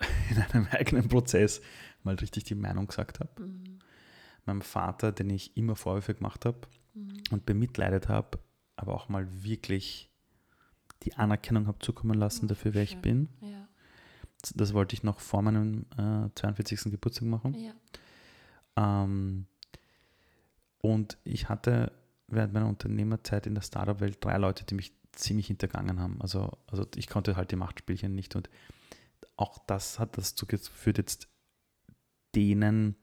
in 0.30 0.36
einem 0.42 0.66
eigenen 0.70 1.08
Prozess 1.08 1.60
mal 2.02 2.14
richtig 2.16 2.44
die 2.44 2.54
Meinung 2.54 2.86
gesagt 2.86 3.20
habe. 3.20 3.42
mhm. 3.42 3.78
Meinem 4.46 4.60
Vater, 4.62 5.10
den 5.12 5.30
ich 5.30 5.56
immer 5.56 5.74
Vorwürfe 5.76 6.14
gemacht 6.14 6.44
habe 6.44 6.58
Mhm. 6.96 7.22
und 7.32 7.44
bemitleidet 7.46 8.08
habe, 8.08 8.38
aber 8.76 8.94
auch 8.94 9.08
mal 9.08 9.26
wirklich 9.42 10.10
die 11.02 11.14
Anerkennung 11.14 11.66
habe 11.66 11.78
zukommen 11.80 12.16
lassen 12.18 12.44
Oh, 12.44 12.48
dafür, 12.48 12.72
wer 12.74 12.82
ich 12.84 12.90
schön. 12.90 13.00
bin. 13.00 13.28
ja, 13.40 13.66
Das 14.54 14.74
wollte 14.74 14.94
ich 14.94 15.02
noch 15.02 15.18
vor 15.18 15.42
meinem 15.42 15.86
äh, 15.98 16.28
42. 16.36 16.92
Geburtstag 16.92 17.24
machen. 17.26 17.54
ja. 17.54 17.72
Ähm, 18.76 19.46
und 20.78 21.16
ich 21.24 21.48
hatte 21.48 21.92
während 22.28 22.52
meiner 22.52 22.68
Unternehmerzeit 22.68 23.46
in 23.46 23.54
der 23.54 23.62
Startup-Welt 23.62 24.18
drei 24.24 24.36
Leute, 24.38 24.64
die 24.64 24.74
mich 24.74 24.92
ziemlich 25.16 25.46
hintergangen 25.48 26.00
haben. 26.00 26.20
Also, 26.20 26.58
also 26.66 26.86
ich 26.96 27.06
konnte 27.08 27.36
halt 27.36 27.50
die 27.50 27.56
Machtspielchen 27.56 28.14
nicht. 28.14 28.34
Und 28.36 28.48
auch 29.36 29.58
das 29.66 29.98
hat 29.98 30.16
dazu 30.18 30.46
geführt, 30.46 30.98
jetzt 30.98 31.28
denen 32.34 32.96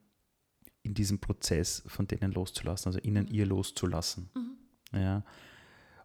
in 0.84 0.94
diesem 0.94 1.20
Prozess 1.20 1.84
von 1.86 2.08
denen 2.08 2.32
loszulassen, 2.32 2.88
also 2.90 3.00
ihnen 3.00 3.26
Mhm. 3.26 3.34
ihr 3.34 3.46
loszulassen. 3.46 4.30
Mhm. 4.36 5.00
Ja. 5.00 5.24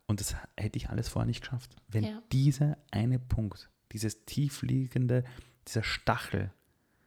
Und 0.06 0.20
das 0.20 0.36
hätte 0.56 0.76
ich 0.76 0.90
alles 0.90 1.08
vorher 1.08 1.26
nicht 1.26 1.40
geschafft. 1.40 1.74
Wenn 1.88 2.04
Ja. 2.04 2.22
dieser 2.32 2.76
eine 2.90 3.18
Punkt, 3.18 3.70
dieses 3.92 4.24
tiefliegende, 4.26 5.24
dieser 5.66 5.82
Stachel, 5.82 6.52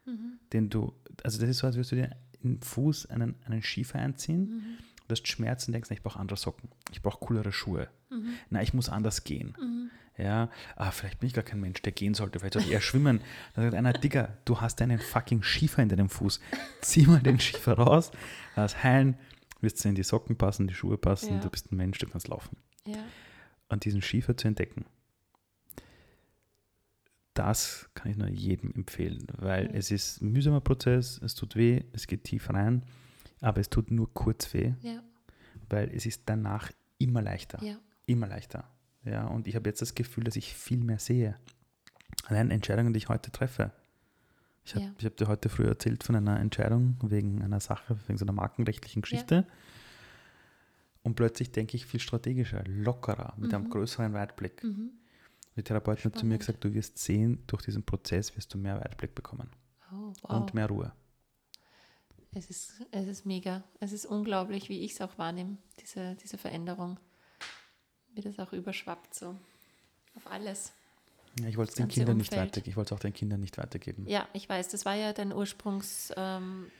Mhm. 0.05 0.39
den 0.51 0.69
du, 0.69 0.93
also 1.23 1.39
das 1.39 1.49
ist 1.49 1.59
so, 1.59 1.67
als 1.67 1.75
würdest 1.75 1.91
du 1.91 1.95
dir 1.97 2.15
im 2.41 2.61
Fuß 2.61 3.05
einen, 3.07 3.35
einen 3.45 3.61
Schiefer 3.61 3.99
einziehen, 3.99 4.41
Mhm. 4.49 4.77
du 5.07 5.11
hast 5.11 5.27
Schmerzen, 5.27 5.71
denkst, 5.71 5.89
na, 5.89 5.95
ich 5.95 6.01
brauche 6.03 6.19
andere 6.19 6.37
Socken, 6.37 6.69
ich 6.91 7.01
brauche 7.01 7.19
coolere 7.25 7.51
Schuhe, 7.51 7.87
Mhm. 8.09 8.33
na, 8.49 8.61
ich 8.61 8.73
muss 8.73 8.89
anders 8.89 9.23
gehen. 9.23 9.55
Mhm. 9.59 9.91
Ja, 10.17 10.49
ah, 10.75 10.91
vielleicht 10.91 11.19
bin 11.19 11.27
ich 11.27 11.33
gar 11.33 11.45
kein 11.45 11.61
Mensch, 11.61 11.81
der 11.81 11.93
gehen 11.93 12.13
sollte, 12.13 12.39
vielleicht 12.39 12.53
sollte 12.55 12.67
ich 12.67 12.73
eher 12.73 12.81
schwimmen. 12.81 13.21
Dann 13.55 13.63
sagt 13.65 13.75
einer, 13.75 13.93
Digga, 13.93 14.37
du 14.45 14.59
hast 14.59 14.81
einen 14.81 14.99
fucking 14.99 15.43
Schiefer 15.43 15.81
in 15.81 15.87
deinem 15.89 16.09
Fuß. 16.09 16.41
Zieh 16.81 17.07
mal 17.07 17.21
den 17.21 17.39
Schiefer 17.39 17.73
raus, 17.77 18.11
lass 18.57 18.83
heilen, 18.83 19.17
wirst 19.61 19.83
du 19.83 19.89
in 19.89 19.95
die 19.95 20.03
Socken 20.03 20.37
passen, 20.37 20.67
die 20.67 20.73
Schuhe 20.73 20.97
passen, 20.97 21.35
Ja. 21.35 21.39
du 21.39 21.49
bist 21.49 21.71
ein 21.71 21.77
Mensch, 21.77 21.97
du 21.99 22.07
kannst 22.07 22.27
laufen. 22.27 22.57
Ja, 22.85 22.97
Und 23.69 23.85
diesen 23.85 24.01
Schiefer 24.01 24.35
zu 24.35 24.47
entdecken, 24.49 24.85
das 27.33 27.89
kann 27.93 28.11
ich 28.11 28.17
nur 28.17 28.27
jedem 28.27 28.73
empfehlen, 28.73 29.27
weil 29.37 29.69
Mhm. 29.69 29.75
es 29.75 29.91
ist 29.91 30.21
ein 30.21 30.31
mühsamer 30.31 30.61
Prozess, 30.61 31.19
es 31.23 31.35
tut 31.35 31.55
weh, 31.55 31.83
es 31.93 32.07
geht 32.07 32.23
tief 32.25 32.49
rein, 32.49 32.83
aber 33.41 33.61
es 33.61 33.69
tut 33.69 33.91
nur 33.91 34.13
kurz 34.13 34.53
weh, 34.53 34.73
ja, 34.81 35.01
weil 35.69 35.89
es 35.93 36.05
ist 36.05 36.23
danach 36.25 36.71
immer 36.97 37.21
leichter, 37.21 37.63
ja. 37.63 37.77
Immer 38.09 38.27
leichter. 38.27 38.69
Ja, 39.05 39.25
und 39.27 39.47
ich 39.47 39.55
habe 39.55 39.69
jetzt 39.69 39.81
das 39.81 39.95
Gefühl, 39.95 40.23
dass 40.25 40.35
ich 40.35 40.53
viel 40.53 40.83
mehr 40.83 40.99
sehe. 40.99 41.37
Allein 42.25 42.51
Entscheidungen, 42.51 42.93
die 42.93 42.97
ich 42.97 43.09
heute 43.09 43.31
treffe. 43.31 43.71
Ich 44.65 44.75
habe 44.75 44.85
Ja. 44.85 44.93
ich 44.97 45.05
hab 45.05 45.17
dir 45.17 45.27
heute 45.27 45.49
früher 45.49 45.69
erzählt 45.69 46.03
von 46.03 46.15
einer 46.15 46.39
Entscheidung 46.39 46.97
wegen 47.01 47.41
einer 47.41 47.59
Sache, 47.59 47.97
wegen 48.07 48.17
so 48.17 48.25
einer 48.25 48.33
markenrechtlichen 48.33 49.01
Geschichte. 49.01 49.47
Und 51.01 51.15
plötzlich 51.15 51.51
denke 51.51 51.77
ich 51.77 51.85
viel 51.85 51.99
strategischer, 51.99 52.63
lockerer, 52.65 53.33
mit 53.37 53.53
einem 53.53 53.65
Mhm. 53.65 53.69
größeren 53.69 54.13
Weitblick. 54.13 54.63
Mhm. 54.63 54.91
Die 55.55 55.63
Therapeutin 55.63 56.11
hat 56.11 56.17
zu 56.19 56.25
mir 56.25 56.33
Spannend. 56.35 56.39
gesagt, 56.41 56.63
du 56.63 56.73
wirst 56.73 56.97
sehen, 56.99 57.43
durch 57.47 57.63
diesen 57.63 57.83
Prozess 57.83 58.35
wirst 58.35 58.53
du 58.53 58.57
mehr 58.57 58.79
Weitblick 58.79 59.15
bekommen 59.15 59.49
Oh, 59.91 60.13
wow. 60.21 60.31
und 60.41 60.53
mehr 60.53 60.67
Ruhe. 60.67 60.91
Es 62.31 62.49
ist, 62.49 62.81
es 62.91 63.07
ist 63.07 63.25
mega. 63.25 63.63
Es 63.79 63.91
ist 63.91 64.05
unglaublich, 64.05 64.69
wie 64.69 64.81
ich 64.81 64.91
es 64.93 65.01
auch 65.01 65.17
wahrnehme, 65.17 65.57
diese, 65.81 66.15
diese 66.15 66.37
Veränderung. 66.37 66.99
Wie 68.13 68.21
das 68.21 68.37
auch 68.39 68.53
überschwappt 68.53 69.13
so 69.13 69.35
auf 70.15 70.27
alles. 70.27 70.71
Ja, 71.39 71.47
ich 71.47 71.57
wollte 71.57 71.69
es 71.71 71.75
den 71.75 71.87
Kindern 71.87 72.17
nicht 72.17 72.31
weitergeben. 72.31 72.69
Ich 72.69 72.75
wollte 72.77 72.95
auch 72.95 72.99
den 72.99 73.13
Kindern 73.13 73.39
nicht 73.39 73.57
weitergeben. 73.57 74.05
Ja, 74.07 74.27
ich 74.33 74.49
weiß, 74.49 74.69
das 74.69 74.83
war 74.85 74.95
ja 74.95 75.13
dein 75.13 75.31
Ursprungsantrieb 75.31 76.71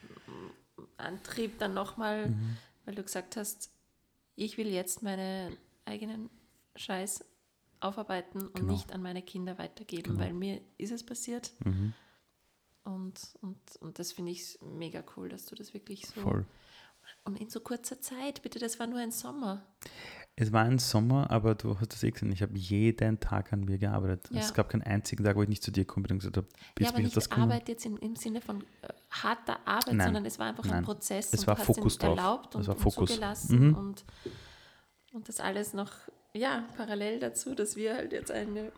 ähm, 0.97 1.59
dann 1.59 1.73
nochmal, 1.73 2.29
Mhm. 2.29 2.57
weil 2.85 2.95
du 2.95 3.03
gesagt 3.03 3.37
hast, 3.37 3.71
ich 4.35 4.57
will 4.57 4.67
jetzt 4.67 5.03
meine 5.03 5.55
eigenen 5.85 6.29
Scheiß 6.75 7.23
aufarbeiten 7.79 8.41
und 8.47 8.53
Genau. 8.55 8.73
nicht 8.73 8.91
an 8.91 9.01
meine 9.01 9.21
Kinder 9.21 9.57
weitergeben, 9.57 10.13
Genau. 10.13 10.19
weil 10.19 10.33
mir 10.33 10.61
ist 10.77 10.91
es 10.91 11.05
passiert 11.05 11.51
Mhm. 11.63 11.93
und, 12.83 13.19
und, 13.41 13.57
und 13.79 13.99
das 13.99 14.11
finde 14.13 14.31
ich 14.31 14.57
mega 14.61 15.03
cool, 15.15 15.29
dass 15.29 15.45
du 15.45 15.55
das 15.55 15.73
wirklich 15.73 16.05
so 16.07 16.19
Voll. 16.21 16.45
und 17.23 17.39
in 17.39 17.49
so 17.49 17.59
kurzer 17.61 18.01
Zeit, 18.01 18.41
bitte, 18.41 18.59
das 18.59 18.79
war 18.79 18.87
nur 18.87 18.99
ein 18.99 19.11
Sommer. 19.11 19.63
Es 20.41 20.53
war 20.53 20.63
ein 20.63 20.79
Sommer, 20.79 21.29
aber 21.31 21.53
du 21.53 21.77
hast 21.79 21.91
das 21.91 22.01
eh 22.03 22.11
gesehen. 22.11 22.31
Ich 22.31 22.41
habe 22.41 22.57
jeden 22.57 23.19
Tag 23.19 23.51
an 23.51 23.65
mir 23.65 23.77
gearbeitet. 23.77 24.29
Ja. 24.31 24.39
Es 24.39 24.53
gab 24.53 24.69
keinen 24.69 24.83
einzigen 24.83 25.23
Tag, 25.23 25.35
wo 25.35 25.43
ich 25.43 25.49
nicht 25.49 25.61
zu 25.61 25.69
dir 25.71 25.83
gekommen 25.83 26.03
bin 26.03 26.13
und 26.13 26.19
gesagt 26.19 26.37
habe, 26.37 26.47
ja, 26.47 26.63
jetzt 26.79 26.87
aber 26.89 26.95
bin 26.97 27.05
ich 27.07 27.15
nicht 27.15 27.17
das. 27.31 27.31
Arbeit 27.37 27.67
jetzt 27.67 27.85
im, 27.85 27.97
im 27.97 28.15
Sinne 28.15 28.39
von 28.39 28.61
äh, 28.81 28.87
harter 29.11 29.57
Arbeit, 29.65 29.95
Nein. 29.95 30.07
sondern 30.07 30.25
es 30.25 30.39
war 30.39 30.47
einfach 30.47 30.63
ein 30.63 30.69
Nein. 30.69 30.83
Prozess 30.85 31.33
Es 31.33 31.41
und 31.41 31.47
war 31.47 31.57
Fokus 31.57 31.97
drauf. 31.97 32.17
erlaubt 32.17 32.55
und, 32.55 32.61
Es 32.61 32.67
war 32.69 32.75
und 32.77 32.81
Fokus. 32.81 33.09
zugelassen 33.09 33.67
Mhm. 33.67 33.73
und, 33.75 34.05
und 35.13 35.27
das 35.27 35.41
alles 35.41 35.73
noch, 35.73 35.91
ja, 36.33 36.63
parallel 36.77 37.19
dazu, 37.19 37.53
dass 37.53 37.75
wir 37.75 37.95
halt 37.95 38.13
jetzt 38.13 38.31
eine 38.31 38.71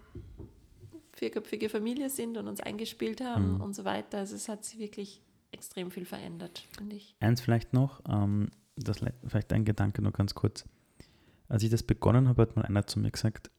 vierköpfige 1.13 1.69
Familie 1.69 2.09
sind 2.09 2.37
und 2.37 2.47
uns 2.47 2.59
eingespielt 2.59 3.21
haben 3.21 3.55
Mhm. 3.55 3.61
und 3.61 3.73
so 3.75 3.85
weiter. 3.85 4.17
Also 4.19 4.35
es 4.35 4.49
hat 4.49 4.65
sich 4.65 4.79
wirklich 4.79 5.21
extrem 5.51 5.91
viel 5.91 6.05
verändert, 6.05 6.65
finde 6.75 6.95
ich. 6.95 7.15
Eins 7.19 7.41
vielleicht 7.41 7.73
noch, 7.73 8.01
ähm, 8.09 8.49
das, 8.77 9.01
le- 9.01 9.13
vielleicht 9.27 9.51
ein 9.53 9.65
Gedanke 9.65 10.01
noch 10.01 10.13
ganz 10.13 10.33
kurz. 10.33 10.65
Als 11.51 11.63
ich 11.63 11.69
das 11.69 11.83
begonnen 11.83 12.29
habe, 12.29 12.41
hat 12.43 12.55
mal 12.55 12.63
einer 12.63 12.87
zu 12.87 12.97
mir 12.97 13.11
gesagt, 13.11 13.51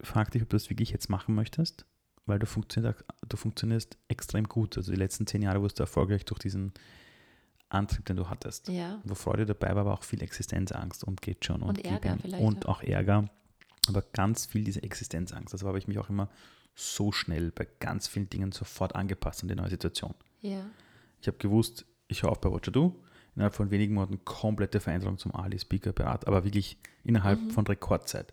frag 0.00 0.30
dich, 0.30 0.42
ob 0.42 0.50
du 0.50 0.54
das 0.56 0.70
wirklich 0.70 0.90
jetzt 0.90 1.10
machen 1.10 1.34
möchtest, 1.34 1.84
weil 2.26 2.38
du, 2.38 2.46
funktioniert, 2.46 3.04
du 3.28 3.36
funktionierst 3.36 3.98
extrem 4.06 4.44
gut. 4.44 4.76
Also 4.76 4.92
die 4.92 4.98
letzten 4.98 5.26
zehn 5.26 5.42
Jahre 5.42 5.60
warst 5.62 5.80
du 5.80 5.82
erfolgreich 5.82 6.24
durch 6.24 6.38
diesen 6.38 6.72
Antrieb, 7.70 8.04
den 8.04 8.16
du 8.16 8.28
hattest. 8.28 8.68
Ja, 8.68 9.00
Wo 9.02 9.16
Freude 9.16 9.46
dabei 9.46 9.70
war, 9.74 9.78
aber 9.78 9.94
auch 9.94 10.04
viel 10.04 10.22
Existenzangst 10.22 11.02
und 11.02 11.22
geht 11.22 11.44
schon. 11.44 11.60
Und, 11.60 11.78
Und 11.78 11.84
Ärger 11.84 12.16
vielleicht 12.20 12.44
Und 12.44 12.66
auch. 12.66 12.78
auch 12.78 12.82
Ärger, 12.84 13.28
aber 13.88 14.02
ganz 14.12 14.46
viel 14.46 14.62
diese 14.62 14.82
Existenzangst. 14.84 15.52
Also 15.52 15.66
habe 15.66 15.78
ich 15.78 15.88
mich 15.88 15.98
auch 15.98 16.08
immer 16.08 16.28
so 16.76 17.10
schnell 17.10 17.50
bei 17.50 17.66
ganz 17.80 18.06
vielen 18.06 18.30
Dingen 18.30 18.52
sofort 18.52 18.94
angepasst 18.94 19.42
an 19.42 19.48
die 19.48 19.56
neue 19.56 19.70
Situation. 19.70 20.14
ja, 20.40 20.64
Ich 21.20 21.26
habe 21.26 21.38
gewusst, 21.38 21.84
ich 22.06 22.22
höre 22.22 22.30
auf 22.30 22.40
bei 22.40 22.50
Watcher 22.52 22.70
Do. 22.70 23.02
Innerhalb 23.34 23.54
von 23.54 23.70
wenigen 23.70 23.94
Monaten 23.94 24.24
komplette 24.24 24.78
Veränderung 24.80 25.16
zum 25.18 25.34
Ali 25.34 25.58
Speaker 25.58 25.92
Berat, 25.92 26.26
aber 26.26 26.44
wirklich 26.44 26.76
innerhalb 27.04 27.40
Mhm. 27.40 27.50
von 27.50 27.66
Rekordzeit. 27.66 28.32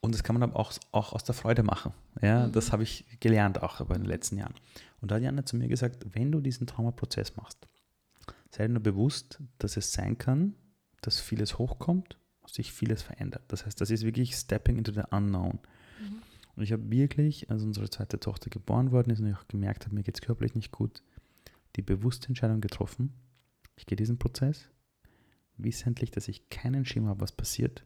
Und 0.00 0.14
das 0.14 0.22
kann 0.22 0.34
man 0.34 0.42
aber 0.44 0.58
auch, 0.58 0.72
auch 0.92 1.12
aus 1.12 1.24
der 1.24 1.34
Freude 1.34 1.62
machen. 1.62 1.92
Ja, 2.22 2.46
Mhm. 2.46 2.52
das 2.52 2.72
habe 2.72 2.82
ich 2.82 3.04
gelernt 3.20 3.62
auch 3.62 3.80
aber 3.80 3.94
in 3.96 4.02
den 4.02 4.08
letzten 4.08 4.38
Jahren. 4.38 4.54
Und 5.00 5.10
da 5.10 5.16
hat 5.16 5.22
Jana 5.22 5.44
zu 5.44 5.56
mir 5.56 5.68
gesagt, 5.68 6.04
wenn 6.14 6.32
du 6.32 6.40
diesen 6.40 6.66
Traumaprozess 6.66 7.36
machst, 7.36 7.58
sei 8.50 8.66
dir 8.66 8.72
nur 8.74 8.82
bewusst, 8.82 9.40
dass 9.58 9.76
es 9.76 9.92
sein 9.92 10.16
kann, 10.18 10.54
dass 11.02 11.20
vieles 11.20 11.58
hochkommt, 11.58 12.16
sich 12.46 12.72
vieles 12.72 13.02
verändert. 13.02 13.42
Das 13.48 13.66
heißt, 13.66 13.80
das 13.80 13.90
ist 13.90 14.04
wirklich 14.04 14.34
stepping 14.34 14.78
into 14.78 14.92
the 14.92 15.02
unknown. 15.10 15.58
Mhm. 16.00 16.22
Und 16.56 16.62
ich 16.62 16.72
habe 16.72 16.90
wirklich, 16.90 17.50
als 17.50 17.62
unsere 17.62 17.88
zweite 17.90 18.18
Tochter 18.18 18.50
geboren 18.50 18.90
worden 18.90 19.10
ist 19.10 19.20
und 19.20 19.26
ich 19.28 19.36
auch 19.36 19.46
gemerkt 19.48 19.84
habe, 19.84 19.94
mir 19.94 20.02
geht 20.02 20.16
es 20.16 20.22
körperlich 20.22 20.54
nicht 20.54 20.72
gut, 20.72 21.02
die 21.76 21.82
bewusste 21.82 22.28
Entscheidung 22.28 22.60
getroffen, 22.60 23.12
ich 23.78 23.86
gehe 23.86 23.96
diesen 23.96 24.18
Prozess, 24.18 24.68
wissentlich, 25.56 26.10
dass 26.10 26.28
ich 26.28 26.48
keinen 26.50 26.84
Schimmer 26.84 27.10
habe, 27.10 27.20
was 27.20 27.32
passiert, 27.32 27.84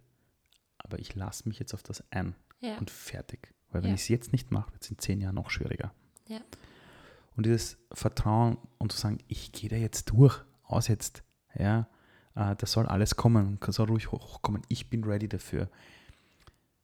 aber 0.79 0.99
ich 0.99 1.15
lasse 1.15 1.49
mich 1.49 1.59
jetzt 1.59 1.75
auf 1.75 1.83
das 1.83 2.03
ein 2.11 2.35
ja, 2.61 2.77
und 2.79 2.91
fertig. 2.91 3.55
Weil 3.71 3.83
wenn 3.83 3.91
Ja. 3.91 3.95
ich 3.95 4.03
es 4.03 4.09
jetzt 4.09 4.33
nicht 4.33 4.51
mache, 4.51 4.73
wird 4.73 4.83
es 4.83 4.91
in 4.91 4.99
zehn 4.99 5.21
Jahren 5.21 5.35
noch 5.37 5.51
schwieriger. 5.51 5.95
ja, 6.29 6.41
Und 7.37 7.47
dieses 7.47 7.79
Vertrauen 7.93 8.59
und 8.79 8.93
zu 8.93 8.99
sagen, 8.99 9.19
ich 9.29 9.53
gehe 9.53 9.71
da 9.71 9.77
jetzt 9.77 10.11
durch, 10.11 10.43
aus 10.65 10.89
jetzt, 10.89 11.23
ja, 11.55 11.89
äh, 12.35 12.55
das 12.57 12.73
soll 12.73 12.87
alles 12.87 13.17
kommen, 13.17 13.59
soll 13.69 13.87
ruhig 13.89 14.13
hochkommen, 14.13 14.63
ich 14.69 14.91
bin 14.91 15.05
ready 15.05 15.29
dafür. 15.29 15.71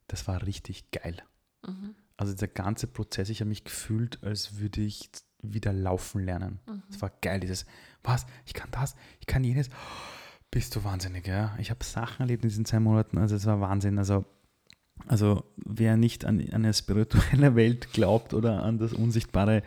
Das 0.07 0.27
war 0.27 0.45
richtig 0.45 0.91
geil. 0.91 1.21
mhm. 1.67 1.95
Also 2.17 2.33
der 2.33 2.49
ganze 2.49 2.87
Prozess, 2.87 3.29
ich 3.29 3.39
habe 3.39 3.47
mich 3.47 3.63
gefühlt, 3.63 4.21
als 4.25 4.57
würde 4.59 4.81
ich 4.81 5.09
wieder 5.41 5.73
laufen 5.73 6.23
lernen. 6.23 6.59
Mhm. 6.67 6.83
Es 6.89 7.01
war 7.01 7.11
geil, 7.21 7.39
dieses, 7.39 7.65
was, 8.03 8.25
ich 8.45 8.53
kann 8.53 8.69
das, 8.71 8.95
ich 9.19 9.27
kann 9.27 9.43
jenes. 9.43 9.69
Bist 10.51 10.75
du 10.75 10.83
wahnsinnig, 10.83 11.27
ja? 11.27 11.55
Ich 11.59 11.69
habe 11.69 11.83
Sachen 11.83 12.21
erlebt 12.21 12.43
in 12.43 12.49
diesen 12.49 12.65
zwei 12.65 12.79
Monaten, 12.79 13.17
also 13.17 13.35
es 13.35 13.45
war 13.45 13.61
Wahnsinn. 13.61 13.99
Also, 13.99 14.25
also 15.07 15.43
wer 15.57 15.95
nicht 15.95 16.25
an 16.25 16.43
eine 16.51 16.73
spirituelle 16.73 17.55
Welt 17.55 17.93
glaubt 17.93 18.33
oder 18.33 18.63
an 18.63 18.79
das 18.79 18.93
Unsichtbare, 18.93 19.63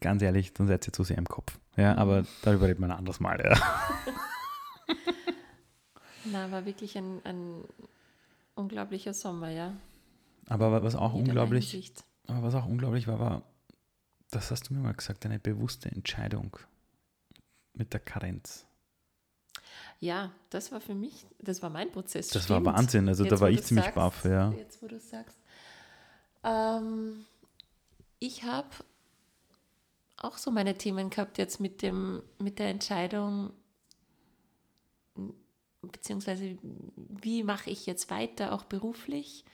ganz 0.00 0.22
ehrlich, 0.22 0.52
dann 0.54 0.66
seid 0.68 0.86
ihr 0.86 0.92
zu 0.92 1.02
sehr 1.02 1.18
im 1.18 1.26
Kopf. 1.26 1.58
Ja, 1.76 1.96
aber 1.96 2.24
darüber 2.42 2.68
reden 2.68 2.80
wir 2.80 2.86
ein 2.86 2.92
anderes 2.98 3.20
Mal, 3.20 3.40
ja. 3.44 3.58
Na, 6.30 6.50
war 6.50 6.64
wirklich 6.64 6.96
ein, 6.96 7.20
ein 7.24 7.64
unglaublicher 8.54 9.12
Sommer, 9.12 9.50
ja. 9.50 9.74
Aber 10.46 10.82
was 10.82 10.94
auch 10.94 11.14
unglaublich, 11.14 11.92
aber 12.26 12.42
was 12.42 12.54
auch 12.54 12.66
unglaublich 12.66 13.06
war, 13.06 13.18
war, 13.18 13.42
das 14.34 14.50
hast 14.50 14.68
du 14.68 14.74
mir 14.74 14.80
mal 14.80 14.94
gesagt, 14.94 15.24
eine 15.24 15.38
bewusste 15.38 15.90
Entscheidung 15.90 16.56
mit 17.72 17.92
der 17.92 18.00
Karenz. 18.00 18.66
Ja, 20.00 20.32
das 20.50 20.72
war 20.72 20.80
für 20.80 20.94
mich, 20.94 21.26
das 21.38 21.62
war 21.62 21.70
mein 21.70 21.90
Prozess. 21.90 22.28
Das 22.28 22.48
war 22.50 22.60
stimmt. 22.60 22.76
Wahnsinn, 22.76 23.08
also 23.08 23.24
da 23.24 23.30
Jetzt, 23.30 23.40
war 23.40 23.48
wo 23.48 23.52
ich 23.52 23.62
ziemlich 23.62 23.84
sagst, 23.86 23.96
baff, 23.96 24.24
ja. 24.24 24.50
Jetzt, 24.52 24.82
wo 24.82 24.86
du 24.86 24.98
sagst. 24.98 25.38
Ähm, 26.42 27.24
ich 28.18 28.42
habe 28.44 28.68
auch 30.16 30.36
so 30.38 30.50
meine 30.50 30.76
Themen 30.76 31.10
gehabt 31.10 31.38
jetzt 31.38 31.60
mit, 31.60 31.82
dem, 31.82 32.22
mit 32.38 32.58
der 32.58 32.68
Entscheidung, 32.68 33.52
beziehungsweise 35.82 36.58
wie 36.94 37.42
mache 37.42 37.70
ich 37.70 37.86
jetzt 37.86 38.10
weiter, 38.10 38.52
auch 38.52 38.64
beruflich. 38.64 39.44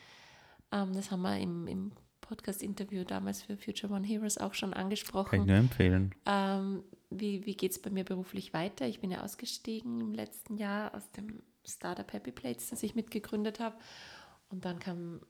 Ähm, 0.73 0.93
das 0.95 1.11
haben 1.11 1.23
wir 1.23 1.38
im, 1.38 1.66
im 1.66 1.93
Podcast-Interview 2.31 3.05
damals 3.05 3.43
für 3.43 3.57
Future 3.57 3.93
One 3.93 4.07
Heroes 4.07 4.38
auch 4.38 4.55
schon 4.55 4.71
Kann 4.71 4.79
ich 4.79 4.85
angesprochen. 4.85 5.47
nur 5.47 5.57
empfehlen. 5.57 6.14
Ähm, 6.27 6.83
wie 7.11 7.45
wie 7.45 7.55
geht 7.57 7.73
es 7.73 7.83
bei 7.83 7.90
mir 7.90 8.05
beruflich 8.05 8.53
weiter? 8.55 8.87
Ich 8.87 9.01
bin 9.01 9.11
ja 9.11 9.23
ausgestiegen 9.23 10.01
im 10.01 10.14
letzten 10.14 10.57
Jahr 10.57 10.95
aus 10.95 11.11
dem 11.11 11.43
Startup 11.66 12.11
Happy 12.12 12.31
Plates, 12.33 12.71
das 12.71 12.83
ich 12.83 12.95
mitgegründet 12.95 13.61
habe. 13.61 13.77
Und 14.49 14.64
dann 14.64 14.79
kam 14.79 15.21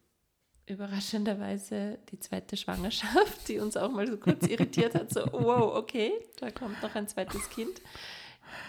überraschenderweise 0.66 1.98
die 2.10 2.18
zweite 2.20 2.56
Schwangerschaft, 2.56 3.48
die 3.48 3.58
uns 3.58 3.76
auch 3.76 3.90
mal 3.90 4.06
so 4.06 4.16
kurz 4.16 4.46
irritiert 4.46 4.94
hat. 4.94 5.12
So, 5.12 5.20
wow, 5.32 5.74
okay, 5.76 6.12
da 6.38 6.50
kommt 6.50 6.80
noch 6.82 6.94
ein 6.94 7.08
zweites 7.08 7.48
Kind. 7.50 7.80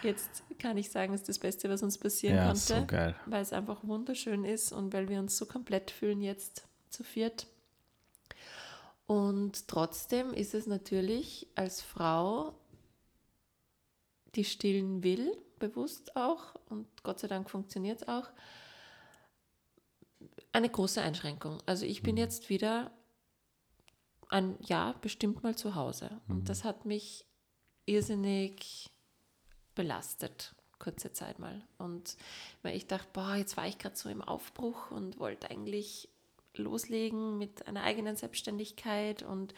Jetzt 0.04 0.44
kann 0.60 0.78
ich 0.78 0.90
sagen, 0.92 1.14
ist 1.14 1.28
das 1.28 1.40
Beste, 1.40 1.70
was 1.70 1.82
uns 1.84 1.98
passieren 1.98 2.36
Ja, 2.38 2.46
konnte 2.48 2.60
so 2.60 2.86
geil. 2.86 3.16
weil 3.26 3.42
es 3.42 3.52
einfach 3.54 3.84
wunderschön 3.84 4.46
ist 4.46 4.72
und 4.72 4.94
weil 4.94 5.10
wir 5.10 5.20
uns 5.20 5.38
so 5.38 5.46
komplett 5.46 5.90
fühlen 5.92 6.22
jetzt 6.22 6.68
zu 6.90 7.04
viert. 7.04 7.48
Und 9.12 9.68
trotzdem 9.68 10.34
ist 10.34 10.54
es 10.54 10.68
natürlich 10.68 11.46
als 11.56 11.82
Frau, 11.82 12.56
die 14.36 14.46
stillen 14.46 15.04
will, 15.04 15.38
bewusst 15.60 16.16
auch, 16.16 16.56
und 16.70 16.88
Gott 17.04 17.20
sei 17.20 17.28
Dank 17.28 17.50
funktioniert 17.50 18.04
es 18.04 18.08
auch, 18.08 18.30
eine 20.54 20.70
große 20.70 21.02
Einschränkung. 21.02 21.62
Also 21.66 21.86
ich 21.86 22.04
bin 22.04 22.16
jetzt 22.16 22.48
wieder 22.48 22.90
ein 24.30 24.56
Jahr 24.62 24.94
bestimmt 25.02 25.44
mal 25.44 25.58
zu 25.58 25.76
Hause. 25.76 26.22
Und 26.30 26.48
das 26.48 26.64
hat 26.64 26.86
mich 26.86 27.26
irrsinnig 27.86 28.92
belastet, 29.76 30.56
kurze 30.80 31.12
Zeit 31.12 31.38
mal. 31.38 31.62
Und 31.78 32.16
weil 32.62 32.78
ich 32.78 32.88
dachte, 32.88 33.10
boah, 33.12 33.36
jetzt 33.36 33.58
war 33.58 33.68
ich 33.68 33.78
gerade 33.78 33.98
so 33.98 34.08
im 34.08 34.22
Aufbruch 34.22 34.90
und 34.90 35.20
wollte 35.20 35.52
eigentlich 35.52 36.08
loslegen 36.58 37.38
mit 37.38 37.68
einer 37.68 37.84
eigenen 37.84 38.16
Selbstständigkeit 38.16 39.24
und 39.24 39.54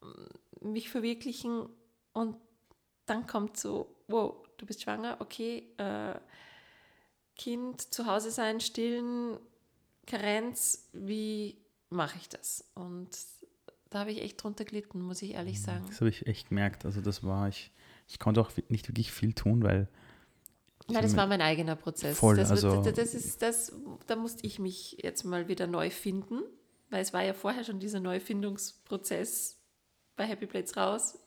mm, 0.00 0.70
mich 0.72 0.88
verwirklichen. 0.88 1.68
Und 2.12 2.36
dann 3.06 3.26
kommt 3.26 3.56
so, 3.56 3.94
wow, 4.08 4.36
du 4.56 4.66
bist 4.66 4.82
schwanger, 4.82 5.16
okay, 5.20 5.68
äh, 5.78 6.14
Kind, 7.36 7.94
zu 7.94 8.06
Hause 8.06 8.30
sein, 8.30 8.60
stillen, 8.60 9.38
Karenz, 10.06 10.88
wie 10.92 11.56
mache 11.90 12.18
ich 12.18 12.28
das? 12.28 12.68
Und 12.74 13.08
da 13.90 14.00
habe 14.00 14.10
ich 14.10 14.20
echt 14.20 14.42
drunter 14.42 14.64
gelitten, 14.64 15.00
muss 15.00 15.22
ich 15.22 15.34
ehrlich 15.34 15.62
sagen. 15.62 15.84
Das 15.86 16.00
habe 16.00 16.10
ich 16.10 16.26
echt 16.26 16.48
gemerkt. 16.48 16.84
Also 16.84 17.00
das 17.00 17.22
war 17.22 17.48
ich, 17.48 17.70
ich 18.08 18.18
konnte 18.18 18.40
auch 18.40 18.50
nicht 18.68 18.88
wirklich 18.88 19.12
viel 19.12 19.32
tun, 19.32 19.62
weil 19.62 19.88
Nein, 20.90 21.02
das 21.02 21.16
war 21.16 21.26
mein 21.26 21.42
eigener 21.42 21.76
Prozess. 21.76 22.18
Voll, 22.18 22.36
das, 22.36 22.50
also- 22.50 22.82
das, 22.82 22.94
das 22.94 23.14
ist 23.14 23.42
das, 23.42 23.72
da 24.06 24.16
musste 24.16 24.46
ich 24.46 24.58
mich 24.58 24.98
jetzt 25.02 25.24
mal 25.24 25.48
wieder 25.48 25.66
neu 25.66 25.90
finden, 25.90 26.42
weil 26.90 27.02
es 27.02 27.12
war 27.12 27.22
ja 27.22 27.34
vorher 27.34 27.64
schon 27.64 27.78
dieser 27.80 28.00
Neufindungsprozess 28.00 29.58
bei 30.16 30.24
Happy 30.24 30.46
Plates 30.46 30.76
raus. 30.76 31.18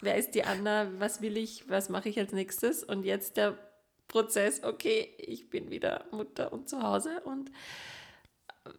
Wer 0.00 0.16
ist 0.16 0.34
die 0.34 0.44
Anna? 0.44 0.90
Was 0.98 1.20
will 1.20 1.36
ich? 1.36 1.68
Was 1.68 1.88
mache 1.88 2.08
ich 2.08 2.18
als 2.18 2.32
nächstes? 2.32 2.82
Und 2.82 3.04
jetzt 3.04 3.36
der 3.36 3.58
Prozess, 4.08 4.62
okay, 4.64 5.14
ich 5.18 5.50
bin 5.50 5.70
wieder 5.70 6.06
Mutter 6.10 6.52
und 6.52 6.68
zu 6.68 6.82
Hause 6.82 7.20
und 7.24 7.50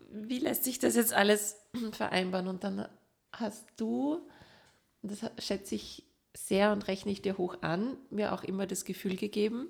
wie 0.10 0.40
lässt 0.40 0.64
sich 0.64 0.80
das 0.80 0.96
jetzt 0.96 1.14
alles 1.14 1.58
vereinbaren? 1.92 2.48
Und 2.48 2.64
dann 2.64 2.88
hast 3.32 3.66
du, 3.78 4.28
das 5.02 5.20
schätze 5.40 5.76
ich 5.76 6.06
sehr 6.36 6.72
und 6.72 6.88
rechne 6.88 7.12
ich 7.12 7.22
dir 7.22 7.38
hoch 7.38 7.58
an, 7.62 7.98
mir 8.10 8.34
auch 8.34 8.44
immer 8.44 8.66
das 8.66 8.86
Gefühl 8.86 9.16
gegeben, 9.16 9.68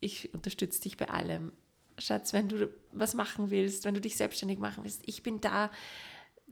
ich 0.00 0.32
unterstütze 0.32 0.80
dich 0.80 0.96
bei 0.96 1.08
allem. 1.08 1.52
Schatz, 1.98 2.32
wenn 2.32 2.48
du 2.48 2.72
was 2.92 3.14
machen 3.14 3.50
willst, 3.50 3.84
wenn 3.84 3.94
du 3.94 4.00
dich 4.00 4.16
selbstständig 4.16 4.58
machen 4.58 4.84
willst, 4.84 5.02
ich 5.06 5.22
bin 5.22 5.40
da. 5.40 5.70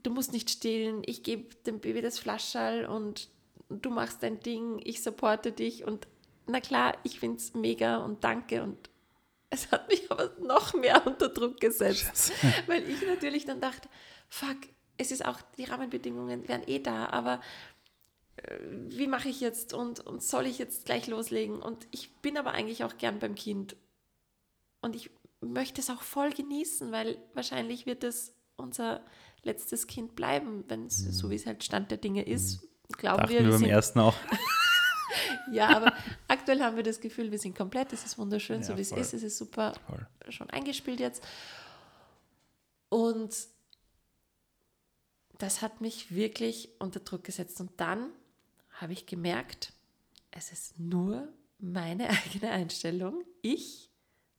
Du 0.03 0.11
musst 0.11 0.31
nicht 0.31 0.49
stillen, 0.49 1.01
ich 1.05 1.23
gebe 1.23 1.55
dem 1.65 1.79
Baby 1.79 2.01
das 2.01 2.19
Flaschall 2.19 2.85
und 2.85 3.29
du 3.69 3.89
machst 3.89 4.23
dein 4.23 4.39
Ding, 4.39 4.79
ich 4.83 5.01
supporte 5.01 5.51
dich. 5.51 5.85
Und 5.85 6.07
na 6.45 6.59
klar, 6.59 6.97
ich 7.03 7.19
finde 7.19 7.37
es 7.37 7.53
mega 7.53 7.97
und 7.97 8.23
danke. 8.23 8.63
Und 8.63 8.89
es 9.49 9.71
hat 9.71 9.89
mich 9.89 10.09
aber 10.11 10.31
noch 10.39 10.73
mehr 10.73 11.05
unter 11.07 11.29
Druck 11.29 11.59
gesetzt, 11.59 12.31
weil 12.67 12.87
ich 12.87 13.05
natürlich 13.05 13.45
dann 13.45 13.59
dachte, 13.59 13.89
fuck, 14.29 14.57
es 14.97 15.11
ist 15.11 15.25
auch, 15.25 15.41
die 15.57 15.63
Rahmenbedingungen 15.63 16.47
wären 16.47 16.67
eh 16.67 16.79
da, 16.79 17.07
aber 17.07 17.41
wie 18.89 19.07
mache 19.07 19.29
ich 19.29 19.39
jetzt 19.41 19.73
und, 19.73 19.99
und 19.99 20.23
soll 20.23 20.45
ich 20.45 20.57
jetzt 20.59 20.85
gleich 20.85 21.07
loslegen? 21.07 21.61
Und 21.61 21.87
ich 21.91 22.15
bin 22.17 22.37
aber 22.37 22.51
eigentlich 22.51 22.83
auch 22.83 22.97
gern 22.97 23.19
beim 23.19 23.35
Kind 23.35 23.75
und 24.81 24.95
ich 24.95 25.09
möchte 25.41 25.81
es 25.81 25.89
auch 25.89 26.01
voll 26.01 26.31
genießen, 26.31 26.91
weil 26.91 27.17
wahrscheinlich 27.33 27.85
wird 27.85 28.03
es 28.03 28.33
unser 28.57 29.03
letztes 29.43 29.87
Kind 29.87 30.15
bleiben, 30.15 30.63
wenn 30.67 30.85
es 30.87 30.99
Mhm. 31.05 31.11
so 31.11 31.29
wie 31.29 31.35
es 31.35 31.45
halt 31.45 31.63
Stand 31.63 31.91
der 31.91 31.97
Dinge 31.97 32.23
ist. 32.25 32.67
Glauben 32.97 33.19
Dachten 33.21 33.33
wir, 33.33 33.43
wir 33.43 33.49
beim 33.51 33.59
sind 33.59 33.69
ersten 33.69 33.99
auch. 33.99 34.15
ja, 35.51 35.69
aber 35.69 35.93
aktuell 36.27 36.59
haben 36.61 36.75
wir 36.75 36.83
das 36.83 36.99
Gefühl, 36.99 37.31
wir 37.31 37.39
sind 37.39 37.55
komplett, 37.57 37.93
es 37.93 38.03
ist 38.05 38.17
wunderschön, 38.17 38.63
so 38.63 38.71
Ja, 38.73 38.77
wie 38.77 38.81
es 38.81 38.89
voll. 38.89 38.99
ist, 38.99 39.13
es 39.13 39.23
ist 39.23 39.37
super 39.37 39.73
Voll. 39.87 40.07
schon 40.31 40.49
eingespielt 40.49 40.99
jetzt. 40.99 41.23
Und 42.89 43.35
das 45.37 45.61
hat 45.61 45.79
mich 45.81 46.13
wirklich 46.13 46.69
unter 46.79 46.99
Druck 46.99 47.23
gesetzt. 47.23 47.61
Und 47.61 47.71
dann 47.79 48.09
habe 48.79 48.93
ich 48.93 49.05
gemerkt, 49.05 49.73
es 50.31 50.51
ist 50.51 50.79
nur 50.79 51.27
meine 51.59 52.09
eigene 52.25 52.51
Einstellung. 52.51 53.23
Ich, 53.41 53.89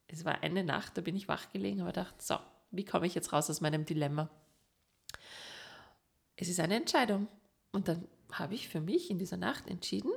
es 0.08 0.24
war 0.24 0.42
eine 0.42 0.64
Nacht, 0.64 0.96
da 0.96 1.02
bin 1.02 1.16
ich 1.16 1.28
wach 1.28 1.50
gelegen, 1.52 1.80
aber 1.80 1.92
dachte, 1.92 2.22
so, 2.24 2.38
wie 2.70 2.84
komme 2.84 3.06
ich 3.06 3.14
jetzt 3.14 3.32
raus 3.32 3.50
aus 3.50 3.60
meinem 3.60 3.84
Dilemma? 3.84 4.30
Es 6.36 6.48
ist 6.48 6.60
eine 6.60 6.76
Entscheidung. 6.76 7.28
Und 7.72 7.88
dann 7.88 8.08
habe 8.32 8.54
ich 8.54 8.68
für 8.68 8.80
mich 8.80 9.10
in 9.10 9.18
dieser 9.18 9.36
Nacht 9.36 9.68
entschieden, 9.68 10.12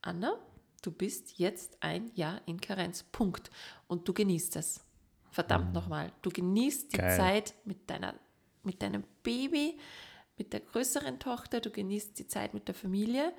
Anna, 0.00 0.36
du 0.82 0.90
bist 0.90 1.38
jetzt 1.38 1.76
ein 1.80 2.10
Jahr 2.14 2.40
in 2.46 2.60
Karenz. 2.60 3.04
Punkt. 3.04 3.50
Und 3.86 4.08
du 4.08 4.12
genießt 4.12 4.56
es. 4.56 4.80
Verdammt 5.30 5.72
nochmal. 5.72 6.12
Du 6.22 6.30
genießt 6.30 6.92
die 6.92 6.98
Geil. 6.98 7.16
Zeit 7.16 7.54
mit, 7.64 7.88
deiner, 7.88 8.14
mit 8.64 8.82
deinem 8.82 9.04
Baby, 9.22 9.78
mit 10.38 10.52
der 10.52 10.60
größeren 10.60 11.18
Tochter, 11.18 11.60
du 11.60 11.70
genießt 11.70 12.18
die 12.18 12.26
Zeit 12.26 12.54
mit 12.54 12.68
der 12.68 12.74
Familie. 12.74 13.32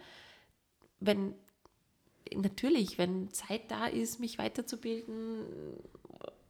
Wenn, 0.99 1.33
natürlich, 2.35 2.97
wenn 2.97 3.31
Zeit 3.31 3.69
da 3.69 3.87
ist, 3.87 4.19
mich 4.19 4.37
weiterzubilden, 4.37 5.45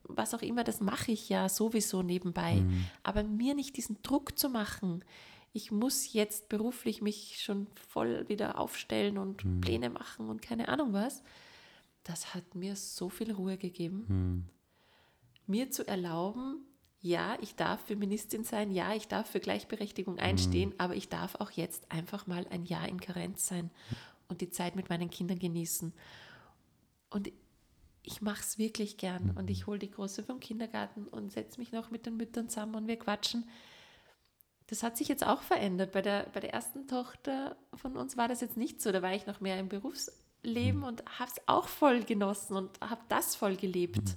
was 0.03 0.33
auch 0.33 0.41
immer, 0.41 0.63
das 0.63 0.81
mache 0.81 1.11
ich 1.11 1.29
ja 1.29 1.49
sowieso 1.49 2.01
nebenbei. 2.01 2.63
Aber 3.03 3.23
mir 3.23 3.55
nicht 3.55 3.77
diesen 3.77 4.01
Druck 4.03 4.37
zu 4.37 4.49
machen, 4.49 5.03
ich 5.53 5.71
muss 5.71 6.13
jetzt 6.13 6.49
beruflich 6.49 7.01
mich 7.01 7.41
schon 7.41 7.67
voll 7.89 8.27
wieder 8.27 8.59
aufstellen 8.59 9.17
und 9.17 9.61
Pläne 9.61 9.89
machen 9.89 10.29
und 10.29 10.41
keine 10.41 10.67
Ahnung 10.67 10.93
was, 10.93 11.23
das 12.03 12.33
hat 12.33 12.55
mir 12.55 12.75
so 12.75 13.09
viel 13.09 13.31
Ruhe 13.31 13.57
gegeben. 13.57 14.49
Mir 15.45 15.69
zu 15.69 15.87
erlauben, 15.87 16.65
ja, 17.03 17.37
ich 17.41 17.55
darf 17.55 17.81
Feministin 17.81 18.45
sein, 18.45 18.71
ja, 18.71 18.95
ich 18.95 19.09
darf 19.09 19.29
für 19.29 19.41
Gleichberechtigung 19.41 20.19
einstehen, 20.19 20.73
aber 20.77 20.95
ich 20.95 21.09
darf 21.09 21.35
auch 21.35 21.51
jetzt 21.51 21.91
einfach 21.91 22.27
mal 22.27 22.47
ein 22.49 22.63
Jahr 22.63 22.87
in 22.87 23.01
Karenz 23.01 23.45
sein 23.45 23.71
und 24.29 24.39
die 24.39 24.49
Zeit 24.49 24.77
mit 24.77 24.87
meinen 24.87 25.09
Kindern 25.09 25.37
genießen. 25.37 25.91
Und 27.09 27.29
ich 28.03 28.21
mache 28.21 28.39
es 28.39 28.57
wirklich 28.57 28.95
gern 28.95 29.31
und 29.31 29.49
ich 29.49 29.67
hole 29.67 29.79
die 29.79 29.91
Große 29.91 30.23
vom 30.23 30.39
Kindergarten 30.39 31.05
und 31.09 31.33
setze 31.33 31.59
mich 31.59 31.73
noch 31.73 31.91
mit 31.91 32.05
den 32.05 32.15
Müttern 32.15 32.47
zusammen 32.47 32.75
und 32.75 32.87
wir 32.87 32.97
quatschen. 32.97 33.49
Das 34.67 34.81
hat 34.81 34.95
sich 34.95 35.09
jetzt 35.09 35.27
auch 35.27 35.41
verändert. 35.41 35.91
Bei 35.91 36.01
der, 36.01 36.29
bei 36.31 36.39
der 36.39 36.53
ersten 36.53 36.87
Tochter 36.87 37.57
von 37.73 37.97
uns 37.97 38.15
war 38.15 38.29
das 38.29 38.39
jetzt 38.39 38.55
nicht 38.55 38.81
so. 38.81 38.93
Da 38.93 39.01
war 39.01 39.13
ich 39.13 39.27
noch 39.27 39.41
mehr 39.41 39.59
im 39.59 39.67
Berufsleben 39.67 40.83
und 40.83 41.03
habe 41.19 41.29
es 41.29 41.41
auch 41.47 41.67
voll 41.67 42.05
genossen 42.05 42.55
und 42.55 42.79
habe 42.79 43.01
das 43.09 43.35
voll 43.35 43.57
gelebt. 43.57 44.15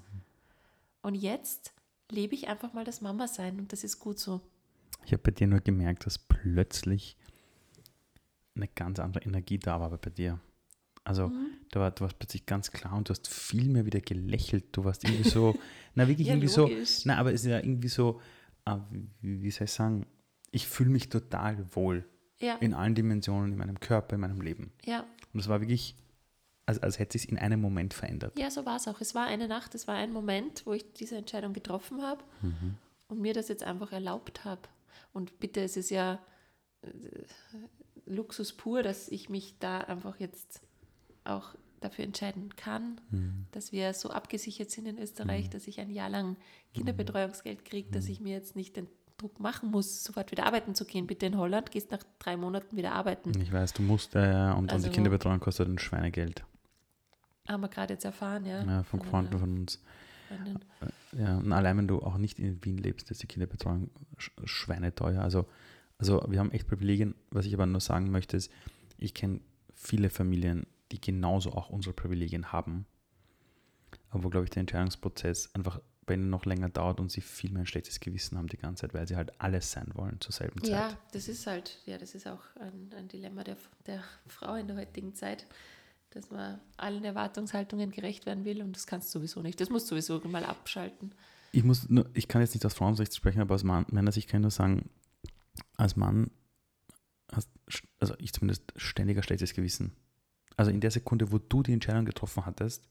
Und 1.03 1.16
jetzt 1.16 1.72
lebe 2.11 2.35
ich 2.35 2.49
einfach 2.49 2.73
mal 2.73 2.85
das 2.85 3.01
Mama-Sein 3.01 3.59
und 3.59 3.73
das 3.73 3.85
ist 3.85 3.99
gut 3.99 4.19
so. 4.19 4.40
Ich 5.05 5.12
habe 5.12 5.23
bei 5.23 5.31
dir 5.31 5.47
nur 5.47 5.61
gemerkt, 5.61 6.07
dass 6.07 6.19
plötzlich 6.19 7.16
eine 8.55 8.69
ganz 8.69 8.99
andere 8.99 9.25
Energie 9.25 9.59
da 9.59 9.81
war 9.81 9.90
bei 9.97 10.11
dir. 10.11 10.40
Also, 11.05 11.29
Mhm. 11.29 11.51
da 11.71 11.81
war, 11.81 11.90
du 11.92 12.03
warst 12.03 12.19
plötzlich 12.19 12.47
ganz 12.47 12.73
klar 12.73 12.95
und 12.97 13.09
du 13.09 13.12
hast 13.12 13.29
viel 13.29 13.69
mehr 13.69 13.87
wieder 13.87 14.01
gelächelt. 14.01 14.64
Du 14.73 14.85
warst 14.85 15.05
irgendwie 15.05 15.29
so, 15.29 15.55
na 15.95 16.09
wirklich 16.09 16.27
Ja, 16.29 16.35
irgendwie 16.35 16.53
logisch. 16.55 16.88
so, 16.88 17.03
na, 17.09 17.19
aber 17.19 17.33
es 17.33 17.42
ist 17.42 17.51
ja 17.51 17.59
irgendwie 17.59 17.88
so, 17.88 18.21
ah, 18.64 18.81
wie, 19.21 19.51
soll 19.51 19.66
ich 19.66 19.71
sagen, 19.73 20.07
ich 20.51 20.66
fühle 20.66 20.90
mich 20.90 21.09
total 21.09 21.64
wohl 21.77 22.09
Ja, 22.38 22.57
in 22.57 22.75
allen 22.75 22.95
Dimensionen, 22.95 23.53
in 23.53 23.59
meinem 23.59 23.79
Körper, 23.79 24.14
in 24.16 24.21
meinem 24.23 24.40
Leben. 24.40 24.73
ja, 24.85 25.07
Und 25.33 25.40
es 25.40 25.49
war 25.49 25.61
wirklich, 25.61 25.95
als, 26.66 26.81
als 26.81 26.98
hätte 26.98 27.16
sich 27.18 27.29
in 27.29 27.38
einem 27.38 27.61
Moment 27.61 27.94
verändert. 27.94 28.38
ja, 28.38 28.50
so 28.50 28.66
war 28.66 28.76
es 28.76 28.88
auch. 28.88 29.00
Es 29.00 29.14
war 29.14 29.26
eine 29.26 29.46
Nacht, 29.48 29.74
es 29.74 29.87
war 29.87 29.94
ein 29.94 30.12
Moment, 30.12 30.66
wo 30.66 30.72
ich 30.72 30.85
diese 30.94 31.16
Entscheidung 31.16 31.52
getroffen 31.52 32.02
habe 32.02 32.22
und 33.09 33.20
mir 33.20 33.33
das 33.35 33.48
jetzt 33.48 33.62
einfach 33.62 33.92
erlaubt 33.92 34.44
habe. 34.44 34.62
Und 35.12 35.38
bitte, 35.40 35.61
es 35.62 35.76
ist 35.76 35.90
ja 35.90 36.18
äh, 36.83 36.88
Luxus 38.07 38.52
pur, 38.52 38.83
dass 38.83 39.09
ich 39.09 39.29
mich 39.29 39.59
da 39.59 39.79
einfach 39.79 40.18
jetzt 40.20 40.61
auch 41.24 41.55
dafür 41.81 42.05
entscheiden 42.05 42.55
kann, 42.57 43.00
dass 43.52 43.70
wir 43.72 43.92
so 43.94 44.11
abgesichert 44.11 44.70
sind 44.70 44.87
in 44.87 44.98
Österreich, 44.98 45.50
dass 45.50 45.66
ich 45.66 45.79
ein 45.81 45.90
Jahr 45.90 46.09
lang 46.09 46.37
Kinderbetreuungsgeld 46.74 47.64
kriege, 47.64 47.90
dass 47.90 48.09
ich 48.09 48.20
mir 48.20 48.33
jetzt 48.33 48.57
nicht 48.57 48.76
den 48.76 48.87
Druck 49.18 49.40
machen 49.40 49.70
muss, 49.70 50.02
sofort 50.05 50.31
wieder 50.31 50.46
arbeiten 50.46 50.74
zu 50.74 50.85
gehen. 50.85 51.07
Bitte 51.07 51.26
in 51.26 51.37
Holland, 51.38 51.70
gehst 51.70 51.90
nach 51.90 52.02
drei 52.18 52.37
Monaten 52.37 52.76
wieder 52.76 52.92
arbeiten. 52.92 53.33
Ich 53.40 53.52
weiß, 53.52 53.72
du 53.74 53.83
musst 53.83 54.14
äh, 54.14 54.18
und, 54.50 54.59
und 54.64 54.72
Also- 54.72 54.88
die 54.88 54.94
Kinderbetreuung 54.94 55.40
kostet 55.40 55.68
ein 55.68 55.79
Schweinegeld. 55.79 56.44
Haben 57.48 57.61
wir 57.62 57.68
gerade 57.68 57.94
jetzt 57.94 58.04
erfahren, 58.04 58.44
ja. 58.44 58.62
Ja, 58.64 58.82
von 58.82 59.00
Freunden 59.00 59.30
einer 59.30 59.38
von 59.38 59.59
uns. 59.59 59.82
Freundin. 60.28 60.59
Ja, 61.12 61.38
und 61.38 61.52
allein 61.52 61.78
wenn 61.78 61.88
du 61.88 62.00
auch 62.00 62.18
nicht 62.18 62.38
in 62.38 62.64
Wien 62.64 62.78
lebst, 62.78 63.11
ist 63.11 63.22
die 63.22 63.26
Kinderbetreuung 63.26 63.90
sch 64.18 64.32
schweineteuer. 64.44 65.22
Also, 65.22 65.46
also 65.98 66.24
wir 66.28 66.40
haben 66.40 66.50
echt 66.50 66.66
Privilegien. 66.66 67.14
Was 67.30 67.46
ich 67.46 67.54
aber 67.54 67.66
nur 67.66 67.80
sagen 67.80 68.11
möchte, 68.11 68.37
ist, 68.37 68.50
ich 68.98 69.14
kenne 69.14 69.40
viele 69.74 70.11
Familien, 70.11 70.66
die 70.92 71.00
genauso 71.00 71.52
auch 71.52 71.70
unsere 71.70 71.94
Privilegien 71.94 72.52
haben. 72.52 72.87
Aber 74.11 74.24
wo, 74.24 74.28
glaube 74.28 74.44
ich, 74.44 74.50
der 74.50 74.61
Entscheidungsprozess 74.61 75.54
einfach 75.54 75.80
bei 76.06 76.14
ihnen 76.14 76.30
noch 76.30 76.44
länger 76.44 76.68
dauert 76.68 77.00
und 77.00 77.11
sie 77.11 77.20
viel 77.20 77.50
mehr 77.50 77.62
ein 77.64 77.66
schlechtes 77.66 77.98
Gewissen 77.98 78.38
haben 78.38 78.46
die 78.46 78.56
ganze 78.56 78.82
Zeit, 78.82 78.94
weil 78.94 79.09
sie 79.09 79.16
halt 79.16 79.40
alles 79.40 79.72
sein 79.72 79.90
wollen 79.94 80.20
zur 80.20 80.32
selben 80.32 80.62
Zeit. 80.62 80.70
Ja, 80.70 80.98
das 81.12 81.26
ist 81.26 81.46
halt, 81.46 81.80
ja, 81.85 81.98
das 81.98 82.14
ist 82.14 82.28
auch 82.28 82.42
ein, 82.61 82.90
ein 82.96 83.09
Dilemma 83.09 83.42
der, 83.42 83.56
der 83.87 84.04
Frau 84.28 84.54
in 84.54 84.68
der 84.68 84.76
heutigen 84.76 85.14
Zeit, 85.14 85.46
dass 86.16 86.31
man 86.31 86.59
allen 86.76 87.05
Erwartungshaltungen 87.05 87.90
gerecht 87.90 88.26
werden 88.26 88.44
will 88.44 88.62
und 88.62 88.74
das 88.74 88.87
kannst 88.87 89.14
du 89.14 89.18
sowieso 89.18 89.42
nicht. 89.42 89.61
Das 89.61 89.70
musst 89.70 89.90
du 89.90 90.00
sowieso 90.00 90.26
mal 90.29 90.44
abschalten. 90.44 91.12
Ich 91.52 91.62
muss 91.62 91.88
nur, 91.88 92.07
ich 92.14 92.26
kann 92.29 92.40
jetzt 92.42 92.55
nicht 92.55 92.66
aus 92.66 92.74
Frauenrecht 92.74 93.14
sprechen, 93.14 93.40
aber 93.40 93.55
aus 93.55 93.64
Mann, 93.64 93.87
Männersicht 93.90 94.29
kann 94.29 94.40
ich 94.40 94.42
nur 94.42 94.50
sagen, 94.50 94.88
als 95.76 95.96
Mann 95.96 96.31
hast, 97.33 97.48
also 98.00 98.14
ich 98.18 98.33
zumindest 98.33 98.62
ständiger 98.76 99.22
schlechtes 99.22 99.55
Gewissen. 99.55 99.92
Also 100.57 100.70
in 100.70 100.81
der 100.81 100.90
Sekunde, 100.90 101.33
wo 101.33 101.38
du 101.38 101.62
die 101.62 101.72
Entscheidung 101.72 102.05
getroffen 102.05 102.46
hattest, 102.46 102.85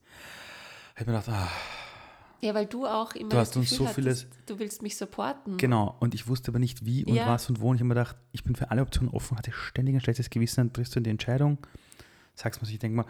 habe 0.96 1.02
ich 1.02 1.08
mir 1.08 1.14
gedacht, 1.14 1.30
ah, 1.30 1.50
Ja, 2.42 2.54
weil 2.54 2.66
du 2.68 2.86
auch 2.86 3.14
immer 3.16 3.30
Du 3.30 3.38
hast 3.38 3.56
uns 3.58 3.70
Gefühl 3.72 3.88
so 3.88 3.94
vieles- 3.94 4.26
hattest, 4.26 4.50
du 4.50 4.60
willst 4.60 4.82
mich 4.84 4.98
supporten. 4.98 5.58
genau, 5.58 5.96
und 6.00 6.14
ich 6.14 6.28
wusste 6.28 6.52
aber 6.52 6.60
nicht 6.60 6.86
wie 6.86 7.06
und 7.06 7.16
Ja. 7.16 7.28
was 7.28 7.50
und 7.50 7.60
wo. 7.60 7.70
Und 7.70 7.76
ich 7.78 7.82
habe 7.82 7.88
mir 7.88 7.96
gedacht, 7.96 8.18
ich 8.34 8.44
bin 8.44 8.56
für 8.56 8.70
alle 8.72 8.82
Optionen 8.84 9.12
offen, 9.14 9.38
hatte 9.38 9.52
ständig 9.52 9.96
ein 9.96 10.02
schlechtes 10.02 10.30
Gewissen, 10.30 10.58
dann 10.58 10.74
triffst 10.74 10.96
du 10.96 11.00
die 11.00 11.10
Entscheidung, 11.10 11.58
sagst 12.36 12.62
mir, 12.62 12.70
ich 12.70 12.80
denke 12.80 12.98
mal, 12.98 13.06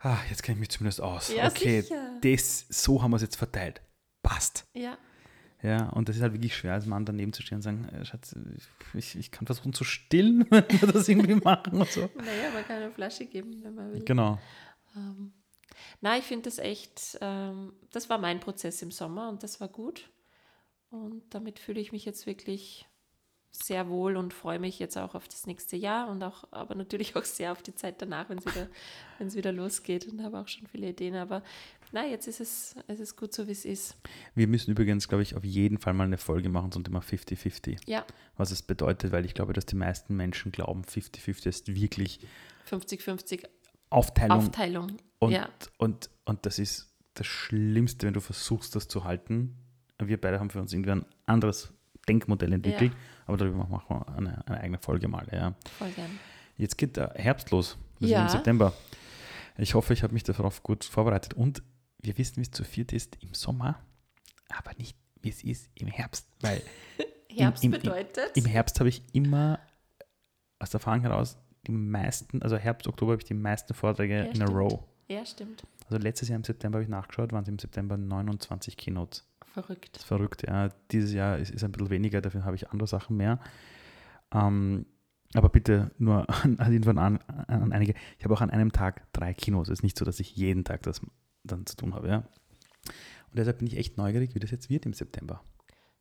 ah, 0.00 0.18
jetzt 0.28 0.42
kenne 0.42 0.56
ich 0.56 0.60
mich 0.60 0.70
zumindest 0.70 1.00
aus. 1.00 1.32
Ja, 1.34 1.48
okay, 1.48 1.82
sicher. 1.82 2.18
das, 2.20 2.66
so 2.68 3.02
haben 3.02 3.10
wir 3.12 3.16
es 3.16 3.22
jetzt 3.22 3.36
verteilt. 3.36 3.80
Passt. 4.22 4.66
Ja, 4.74 4.98
Ja, 5.62 5.88
und 5.90 6.08
das 6.08 6.16
ist 6.16 6.22
halt 6.22 6.32
wirklich 6.32 6.56
schwer, 6.56 6.74
als 6.74 6.86
Mann 6.86 7.04
daneben 7.04 7.32
zu 7.32 7.42
stehen 7.42 7.56
und 7.56 7.62
sagen, 7.62 7.88
äh, 7.88 8.04
Schatz, 8.04 8.34
ich, 8.94 9.16
ich 9.16 9.30
kann 9.30 9.46
versuchen 9.46 9.72
zu 9.72 9.84
stillen, 9.84 10.46
wenn 10.50 10.64
wir 10.68 10.92
das 10.92 11.08
irgendwie 11.08 11.34
machen 11.34 11.80
und 11.80 11.90
so. 11.90 12.08
naja, 12.16 12.50
man 12.52 12.64
kann 12.64 12.76
eine 12.76 12.90
Flasche 12.90 13.26
geben, 13.26 13.62
wenn 13.62 13.74
man 13.74 13.92
will. 13.92 14.04
Genau. 14.04 14.38
Ähm, 14.96 15.32
na, 16.00 16.18
ich 16.18 16.24
finde 16.24 16.44
das 16.44 16.58
echt, 16.58 17.18
ähm, 17.20 17.72
das 17.90 18.08
war 18.08 18.18
mein 18.18 18.40
Prozess 18.40 18.82
im 18.82 18.90
Sommer 18.90 19.28
und 19.28 19.42
das 19.42 19.60
war 19.60 19.68
gut. 19.68 20.10
Und 20.90 21.22
damit 21.30 21.58
fühle 21.58 21.80
ich 21.80 21.92
mich 21.92 22.04
jetzt 22.04 22.26
wirklich 22.26 22.86
sehr 23.52 23.88
wohl 23.88 24.16
und 24.16 24.32
freue 24.32 24.58
mich 24.58 24.78
jetzt 24.78 24.96
auch 24.96 25.14
auf 25.14 25.28
das 25.28 25.46
nächste 25.46 25.76
Jahr 25.76 26.08
und 26.08 26.22
auch, 26.22 26.44
aber 26.50 26.74
natürlich 26.74 27.14
auch 27.16 27.24
sehr 27.24 27.52
auf 27.52 27.62
die 27.62 27.74
Zeit 27.74 28.00
danach, 28.00 28.28
wenn 28.28 28.38
es 28.38 28.46
wieder, 28.46 28.68
wieder 29.18 29.52
losgeht 29.52 30.06
und 30.06 30.22
habe 30.22 30.38
auch 30.38 30.48
schon 30.48 30.66
viele 30.66 30.88
Ideen. 30.90 31.14
Aber 31.16 31.42
na, 31.92 32.06
jetzt 32.06 32.28
ist 32.28 32.40
es, 32.40 32.76
es 32.86 33.00
ist 33.00 33.16
gut 33.16 33.34
so, 33.34 33.46
wie 33.48 33.52
es 33.52 33.64
ist. 33.64 33.96
Wir 34.34 34.46
müssen 34.46 34.70
übrigens, 34.70 35.08
glaube 35.08 35.22
ich, 35.22 35.34
auf 35.34 35.44
jeden 35.44 35.78
Fall 35.78 35.94
mal 35.94 36.04
eine 36.04 36.18
Folge 36.18 36.48
machen 36.48 36.70
zum 36.72 36.84
Thema 36.84 37.00
50-50. 37.00 37.80
Ja, 37.86 38.04
Was 38.36 38.50
es 38.50 38.62
bedeutet, 38.62 39.12
weil 39.12 39.24
ich 39.24 39.34
glaube, 39.34 39.52
dass 39.52 39.66
die 39.66 39.76
meisten 39.76 40.16
Menschen 40.16 40.52
glauben, 40.52 40.82
50-50 40.82 41.46
ist 41.48 41.74
wirklich 41.74 42.20
50-50 42.70 43.46
Aufteilung. 43.90 44.38
Aufteilung. 44.38 44.96
Und, 45.18 45.32
ja, 45.32 45.48
und, 45.76 46.10
und 46.24 46.46
das 46.46 46.58
ist 46.58 46.94
das 47.14 47.26
Schlimmste, 47.26 48.06
wenn 48.06 48.14
du 48.14 48.20
versuchst, 48.20 48.76
das 48.76 48.86
zu 48.86 49.04
halten. 49.04 49.56
Wir 49.98 50.18
beide 50.18 50.38
haben 50.38 50.48
für 50.48 50.60
uns 50.60 50.72
irgendwie 50.72 50.92
ein 50.92 51.04
anderes 51.26 51.74
Denkmodell 52.08 52.52
entwickelt, 52.52 52.92
Ja. 52.92 52.98
aber 53.26 53.36
darüber 53.36 53.64
machen 53.66 53.84
wir 53.88 54.08
eine, 54.16 54.46
eine 54.46 54.60
eigene 54.60 54.78
Folge 54.78 55.08
mal. 55.08 55.26
Ja. 55.32 55.54
voll 55.78 55.90
gern. 55.90 56.10
Jetzt 56.56 56.76
geht 56.76 56.96
der 56.96 57.12
Herbst 57.14 57.50
los. 57.50 57.78
Wir 57.98 58.08
sind 58.08 58.16
Ja. 58.16 58.22
im 58.24 58.28
September. 58.28 58.72
Ich 59.58 59.74
hoffe, 59.74 59.92
ich 59.92 60.02
habe 60.02 60.12
mich 60.14 60.22
darauf 60.24 60.62
gut 60.62 60.84
vorbereitet. 60.84 61.34
Und 61.34 61.62
wir 62.02 62.16
wissen, 62.18 62.36
wie 62.38 62.42
es 62.42 62.50
zu 62.50 62.64
viert 62.64 62.92
ist 62.92 63.16
im 63.22 63.34
Sommer, 63.34 63.78
aber 64.48 64.72
nicht, 64.78 64.96
wie 65.22 65.28
es 65.28 65.44
ist 65.44 65.68
im 65.74 65.86
Herbst. 65.88 66.26
Weil 66.40 66.62
Herbst 67.30 67.62
im- 67.64 67.72
im- 67.74 67.80
bedeutet, 67.82 68.36
im 68.36 68.44
Herbst 68.46 68.80
habe 68.80 68.88
ich 68.88 69.02
immer 69.12 69.58
aus 70.58 70.70
der 70.70 70.80
Erfahrung 70.80 71.02
heraus 71.02 71.36
die 71.66 71.72
meisten, 71.72 72.42
also 72.42 72.56
Herbst, 72.56 72.86
Oktober 72.88 73.12
habe 73.12 73.20
ich 73.22 73.26
die 73.28 73.34
meisten 73.34 73.74
Vorträge 73.74 74.14
Ja, 74.16 74.22
in 74.24 74.30
a 74.42 74.46
stimmt. 74.46 74.50
row. 74.50 74.80
ja, 75.08 75.26
stimmt. 75.26 75.62
Also 75.88 75.98
letztes 76.02 76.28
Jahr 76.28 76.36
im 76.36 76.44
September 76.44 76.76
habe 76.78 76.84
ich 76.84 76.88
nachgeschaut, 76.90 77.32
waren 77.32 77.42
es 77.42 77.48
im 77.48 77.58
September 77.58 77.96
29 77.98 78.76
Keynotes. 78.78 79.26
Verrückt. 79.52 79.90
Das 79.94 80.02
ist 80.02 80.06
verrückt, 80.08 80.42
ja. 80.46 80.68
Dieses 80.92 81.12
Jahr 81.12 81.38
ist, 81.38 81.50
ist 81.50 81.64
ein 81.64 81.72
bisschen 81.72 81.90
weniger, 81.90 82.20
dafür 82.20 82.44
habe 82.44 82.56
ich 82.56 82.70
andere 82.70 82.86
Sachen 82.86 83.16
mehr. 83.16 83.40
Ähm, 84.32 84.86
aber 85.34 85.48
bitte 85.48 85.90
nur 85.98 86.28
an, 86.44 86.58
an, 86.58 87.18
an, 87.48 87.72
einige. 87.72 87.94
Ich 88.18 88.24
habe 88.24 88.34
auch 88.34 88.40
an 88.40 88.50
einem 88.50 88.72
Tag 88.72 89.12
drei 89.12 89.34
Kinos. 89.34 89.68
Es 89.68 89.78
ist 89.80 89.82
nicht 89.82 89.98
so, 89.98 90.04
dass 90.04 90.20
ich 90.20 90.36
jeden 90.36 90.64
Tag 90.64 90.82
das 90.82 91.00
dann 91.44 91.66
zu 91.66 91.76
tun 91.76 91.94
habe, 91.94 92.08
ja. 92.08 92.16
Und 92.18 93.38
deshalb 93.38 93.58
bin 93.58 93.66
ich 93.68 93.76
echt 93.76 93.96
neugierig, 93.96 94.34
wie 94.34 94.40
das 94.40 94.50
jetzt 94.50 94.70
wird 94.70 94.86
im 94.86 94.92
September. 94.92 95.42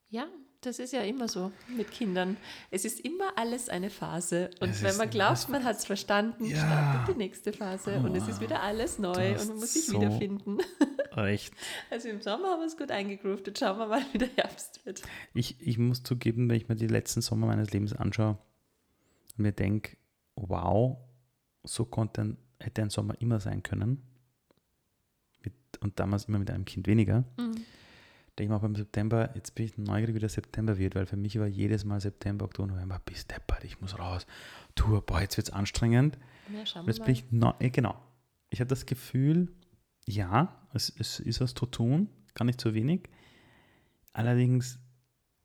Ja, 0.10 0.26
das 0.62 0.80
ist 0.80 0.92
ja 0.94 1.02
immer 1.04 1.28
so 1.28 1.52
mit 1.78 1.92
Kindern. 1.92 2.36
Es 2.72 2.84
ist 2.86 3.00
immer 3.00 3.32
alles 3.38 3.70
eine 3.70 3.90
Phase. 3.90 4.50
Und 4.60 4.70
Es 4.72 4.82
wenn 4.84 4.98
man 4.98 5.10
glaubt, 5.10 5.48
man 5.50 5.64
hat 5.64 5.78
es 5.78 5.86
verstanden, 5.86 6.46
Ja. 6.46 6.58
startet 6.58 7.16
die 7.16 7.18
nächste 7.20 7.54
Phase 7.54 7.98
und 7.98 8.16
es 8.16 8.28
ist 8.28 8.42
wieder 8.42 8.62
alles 8.64 8.98
neu 9.00 9.34
und 9.40 9.48
man 9.48 9.58
muss 9.58 9.74
sich 9.74 9.86
so- 9.86 9.94
wiederfinden. 10.02 10.58
Recht. 11.16 11.54
Also 11.90 12.10
im 12.10 12.22
Sommer 12.22 12.50
haben 12.50 12.60
wir 12.60 12.68
es 12.68 12.78
gut 12.78 12.92
eingegroovt. 12.92 13.48
Jetzt 13.48 13.60
schauen 13.60 13.78
wir 13.78 13.88
mal, 13.88 14.02
wie 14.12 14.18
der 14.18 14.30
Herbst 14.36 14.86
wird. 14.86 15.02
Ich, 15.34 15.56
ich 15.60 15.78
muss 15.78 16.04
zugeben, 16.04 16.50
wenn 16.50 16.58
ich 16.58 16.70
mir 16.70 16.76
die 16.76 16.88
letzten 16.88 17.22
Sommer 17.22 17.48
meines 17.48 17.72
Lebens 17.72 17.94
anschaue 17.94 18.38
und 19.38 19.44
mir 19.44 19.52
denke, 19.52 19.98
wow, 20.36 20.98
so 21.64 21.86
konnte 21.86 22.22
ein, 22.22 22.38
hätte 22.60 22.82
ein 22.82 22.90
Sommer 22.90 23.20
immer 23.20 23.40
sein 23.40 23.64
können. 23.64 24.02
Mit, 25.44 25.54
und 25.82 26.00
damals 26.00 26.26
immer 26.26 26.40
mit 26.40 26.52
einem 26.52 26.66
Kind 26.66 26.88
weniger. 26.88 27.24
Mhm. 27.38 27.56
Denke 28.38 28.54
ich 28.54 28.58
auch 28.58 28.62
beim 28.62 28.76
September, 28.76 29.32
jetzt 29.36 29.54
bin 29.56 29.66
ich 29.66 29.78
neugierig, 29.78 30.16
wie 30.16 30.20
der 30.20 30.30
September 30.30 30.78
wird, 30.78 30.96
weil 30.96 31.06
für 31.06 31.18
mich 31.18 31.38
war 31.38 31.48
jedes 31.48 31.84
Mal 31.84 32.00
September, 32.00 32.46
Oktober, 32.46 32.70
November, 32.70 33.02
bis 33.04 33.28
deppert, 33.28 33.66
ich 33.66 33.82
muss 33.82 34.00
raus. 34.00 34.26
Tour, 34.76 35.06
boah, 35.06 35.20
jetzt 35.20 35.36
wird 35.36 35.50
es 35.50 35.54
anstrengend. 35.54 36.18
Ja, 36.54 36.66
schauen 36.66 36.86
wir 36.86 36.92
jetzt 36.92 37.00
mal. 37.00 37.06
bin 37.06 37.14
ich, 37.16 37.32
neu, 37.32 37.52
genau. 37.60 38.02
Ich 38.50 38.62
habe 38.62 38.70
das 38.70 38.86
Gefühl, 38.86 39.50
ja, 40.10 40.56
es, 40.74 40.94
es 40.98 41.20
ist 41.20 41.42
was 41.42 41.54
zu 41.54 41.66
tun, 41.66 42.10
gar 42.34 42.46
nicht 42.46 42.60
zu 42.60 42.74
wenig. 42.74 43.10
Allerdings 44.14 44.80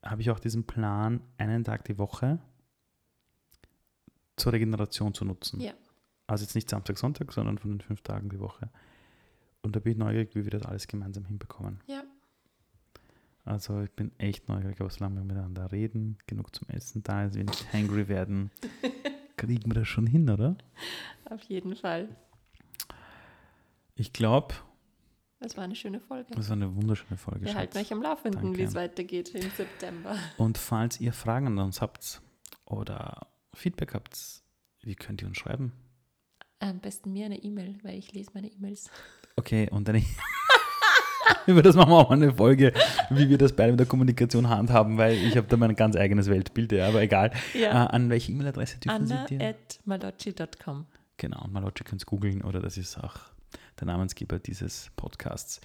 habe 0.03 0.23
ich 0.23 0.31
auch 0.31 0.39
diesen 0.39 0.67
Plan, 0.67 1.21
einen 1.39 1.65
Tag 1.65 1.85
die 1.85 1.99
Woche 1.99 2.39
zur 4.37 4.53
Regeneration 4.53 5.15
zu 5.15 5.25
nutzen. 5.25 5.61
Ja. 5.61 5.73
Also 6.27 6.45
jetzt 6.45 6.55
nicht 6.55 6.69
Samstag, 6.69 6.99
Sonntag, 6.99 7.33
sondern 7.33 7.59
von 7.59 7.71
den 7.71 7.81
fünf 7.81 8.03
Tagen 8.03 8.31
die 8.31 8.41
Woche. 8.41 8.71
Und 9.63 9.77
da 9.77 9.81
bin 9.81 9.93
ich 9.93 9.99
neugierig, 9.99 10.35
wie 10.35 10.45
wir 10.45 10.51
das 10.51 10.63
alles 10.63 10.89
gemeinsam 10.89 11.25
hinbekommen. 11.27 11.81
Ja. 11.87 12.03
Also 13.45 13.83
ich 13.83 13.91
bin 13.91 14.11
echt 14.19 14.49
neugierig, 14.49 14.81
aber 14.81 14.89
solange 14.89 15.17
wir 15.17 15.25
miteinander 15.25 15.71
reden, 15.71 16.17
genug 16.27 16.55
zum 16.55 16.69
Essen 16.69 17.03
da 17.03 17.25
ist, 17.25 17.35
wir 17.35 17.45
nicht 17.45 17.71
hangry 17.73 18.09
werden, 18.09 18.51
kriegen 19.37 19.71
wir 19.71 19.75
das 19.75 19.89
schon 19.89 20.07
hin, 20.07 20.31
oder? 20.31 20.57
Auf 21.27 21.43
jeden 21.43 21.77
Fall. 21.77 22.09
Ich 23.97 24.13
glaube, 24.13 24.55
Das 25.41 25.57
war 25.57 25.65
eine 25.65 25.77
schöne 25.77 26.01
Folge. 26.01 26.35
das 26.35 26.49
war 26.49 26.57
eine 26.57 26.75
wunderschöne 26.75 27.17
Folge. 27.17 27.45
Wir 27.47 27.55
halten 27.55 27.75
Schatz. 27.79 27.87
euch 27.87 27.93
am 27.93 28.03
Laufenden, 28.03 28.57
wie 28.57 28.63
es 28.63 28.75
weitergeht 28.75 29.35
im 29.35 29.51
September. 29.51 30.17
Und 30.37 30.59
falls 30.59 31.01
ihr 31.01 31.13
Fragen 31.13 31.47
an 31.47 31.59
uns 31.59 31.81
habt 31.81 32.21
oder 32.65 33.29
Feedback 33.55 33.95
habt, 33.95 34.19
wie 34.83 34.95
könnt 34.97 35.23
ihr 35.23 35.29
uns 35.29 35.39
schreiben? 35.39 35.73
Am 36.59 36.81
besten 36.81 37.13
mir 37.13 37.27
eine 37.27 37.43
E-Mail, 37.43 37.79
weil 37.83 37.99
ich 37.99 38.13
lese 38.13 38.31
meine 38.35 38.49
E-Mails. 38.49 38.91
Okay, 39.37 39.69
und 39.71 39.87
dann 39.87 40.03
über 41.47 41.63
das 41.63 41.77
machen 41.77 41.91
wir 41.91 41.97
auch 41.97 42.09
mal 42.11 42.17
eine 42.17 42.33
Folge, 42.35 42.73
wie 43.11 43.29
wir 43.29 43.39
das 43.39 43.55
beide 43.55 43.73
mit 43.73 43.81
der 43.81 43.87
Kommunikation 43.87 44.49
handhaben, 44.49 44.97
weil 44.97 45.15
ich 45.15 45.37
habe 45.37 45.47
da 45.47 45.57
mein 45.57 45.75
ganz 45.77 45.95
eigenes 45.97 46.29
Weltbild, 46.29 46.73
ja, 46.73 46.89
aber 46.89 47.03
egal. 47.03 47.33
Ja. 47.53 47.85
Äh, 47.85 47.89
an 47.91 48.11
welche 48.11 48.33
E-Mail-Adresse 48.33 48.79
dürfen 48.79 49.05
Anna 49.13 49.27
Sie 49.29 49.37
dir? 49.39 49.49
at 49.49 49.81
malocci.com. 49.85 50.87
Genau, 51.17 51.45
und 51.45 51.53
Malocci 51.53 51.85
könnt 51.85 52.05
googeln 52.07 52.43
oder 52.43 52.61
das 52.61 52.77
ist 52.77 52.99
auch 52.99 53.15
der 53.81 53.87
Namensgeber 53.87 54.39
dieses 54.39 54.91
Podcasts. 54.97 55.61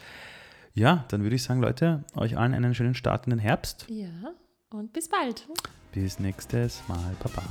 Ja, 0.74 1.06
dann 1.10 1.24
würde 1.24 1.36
ich 1.36 1.44
sagen, 1.44 1.62
Leute, 1.62 2.04
euch 2.16 2.38
allen 2.38 2.54
einen 2.54 2.76
schönen 2.76 2.96
Start 2.96 3.26
in 3.26 3.32
den 3.32 3.40
Herbst. 3.40 3.86
Ja, 3.90 4.34
und 4.70 4.94
bis 4.94 5.10
bald. 5.10 5.48
Bis 5.92 6.20
nächstes 6.20 6.82
Mal. 6.88 7.16
Baba. 7.22 7.44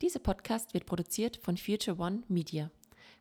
Dieser 0.00 0.18
Podcast 0.18 0.74
wird 0.74 0.86
produziert 0.86 1.38
von 1.38 1.56
Future 1.56 1.98
One 1.98 2.24
Media. 2.28 2.70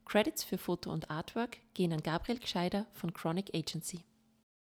Credits 0.06 0.44
für 0.44 0.58
Foto 0.58 0.92
und 0.92 1.10
Artwork 1.10 1.58
gehen 1.74 1.94
an 1.94 2.04
Gabriel 2.04 2.40
Gscheider 2.40 2.86
von 2.94 3.14
Chronic 3.14 3.54
Agency. 3.54 4.04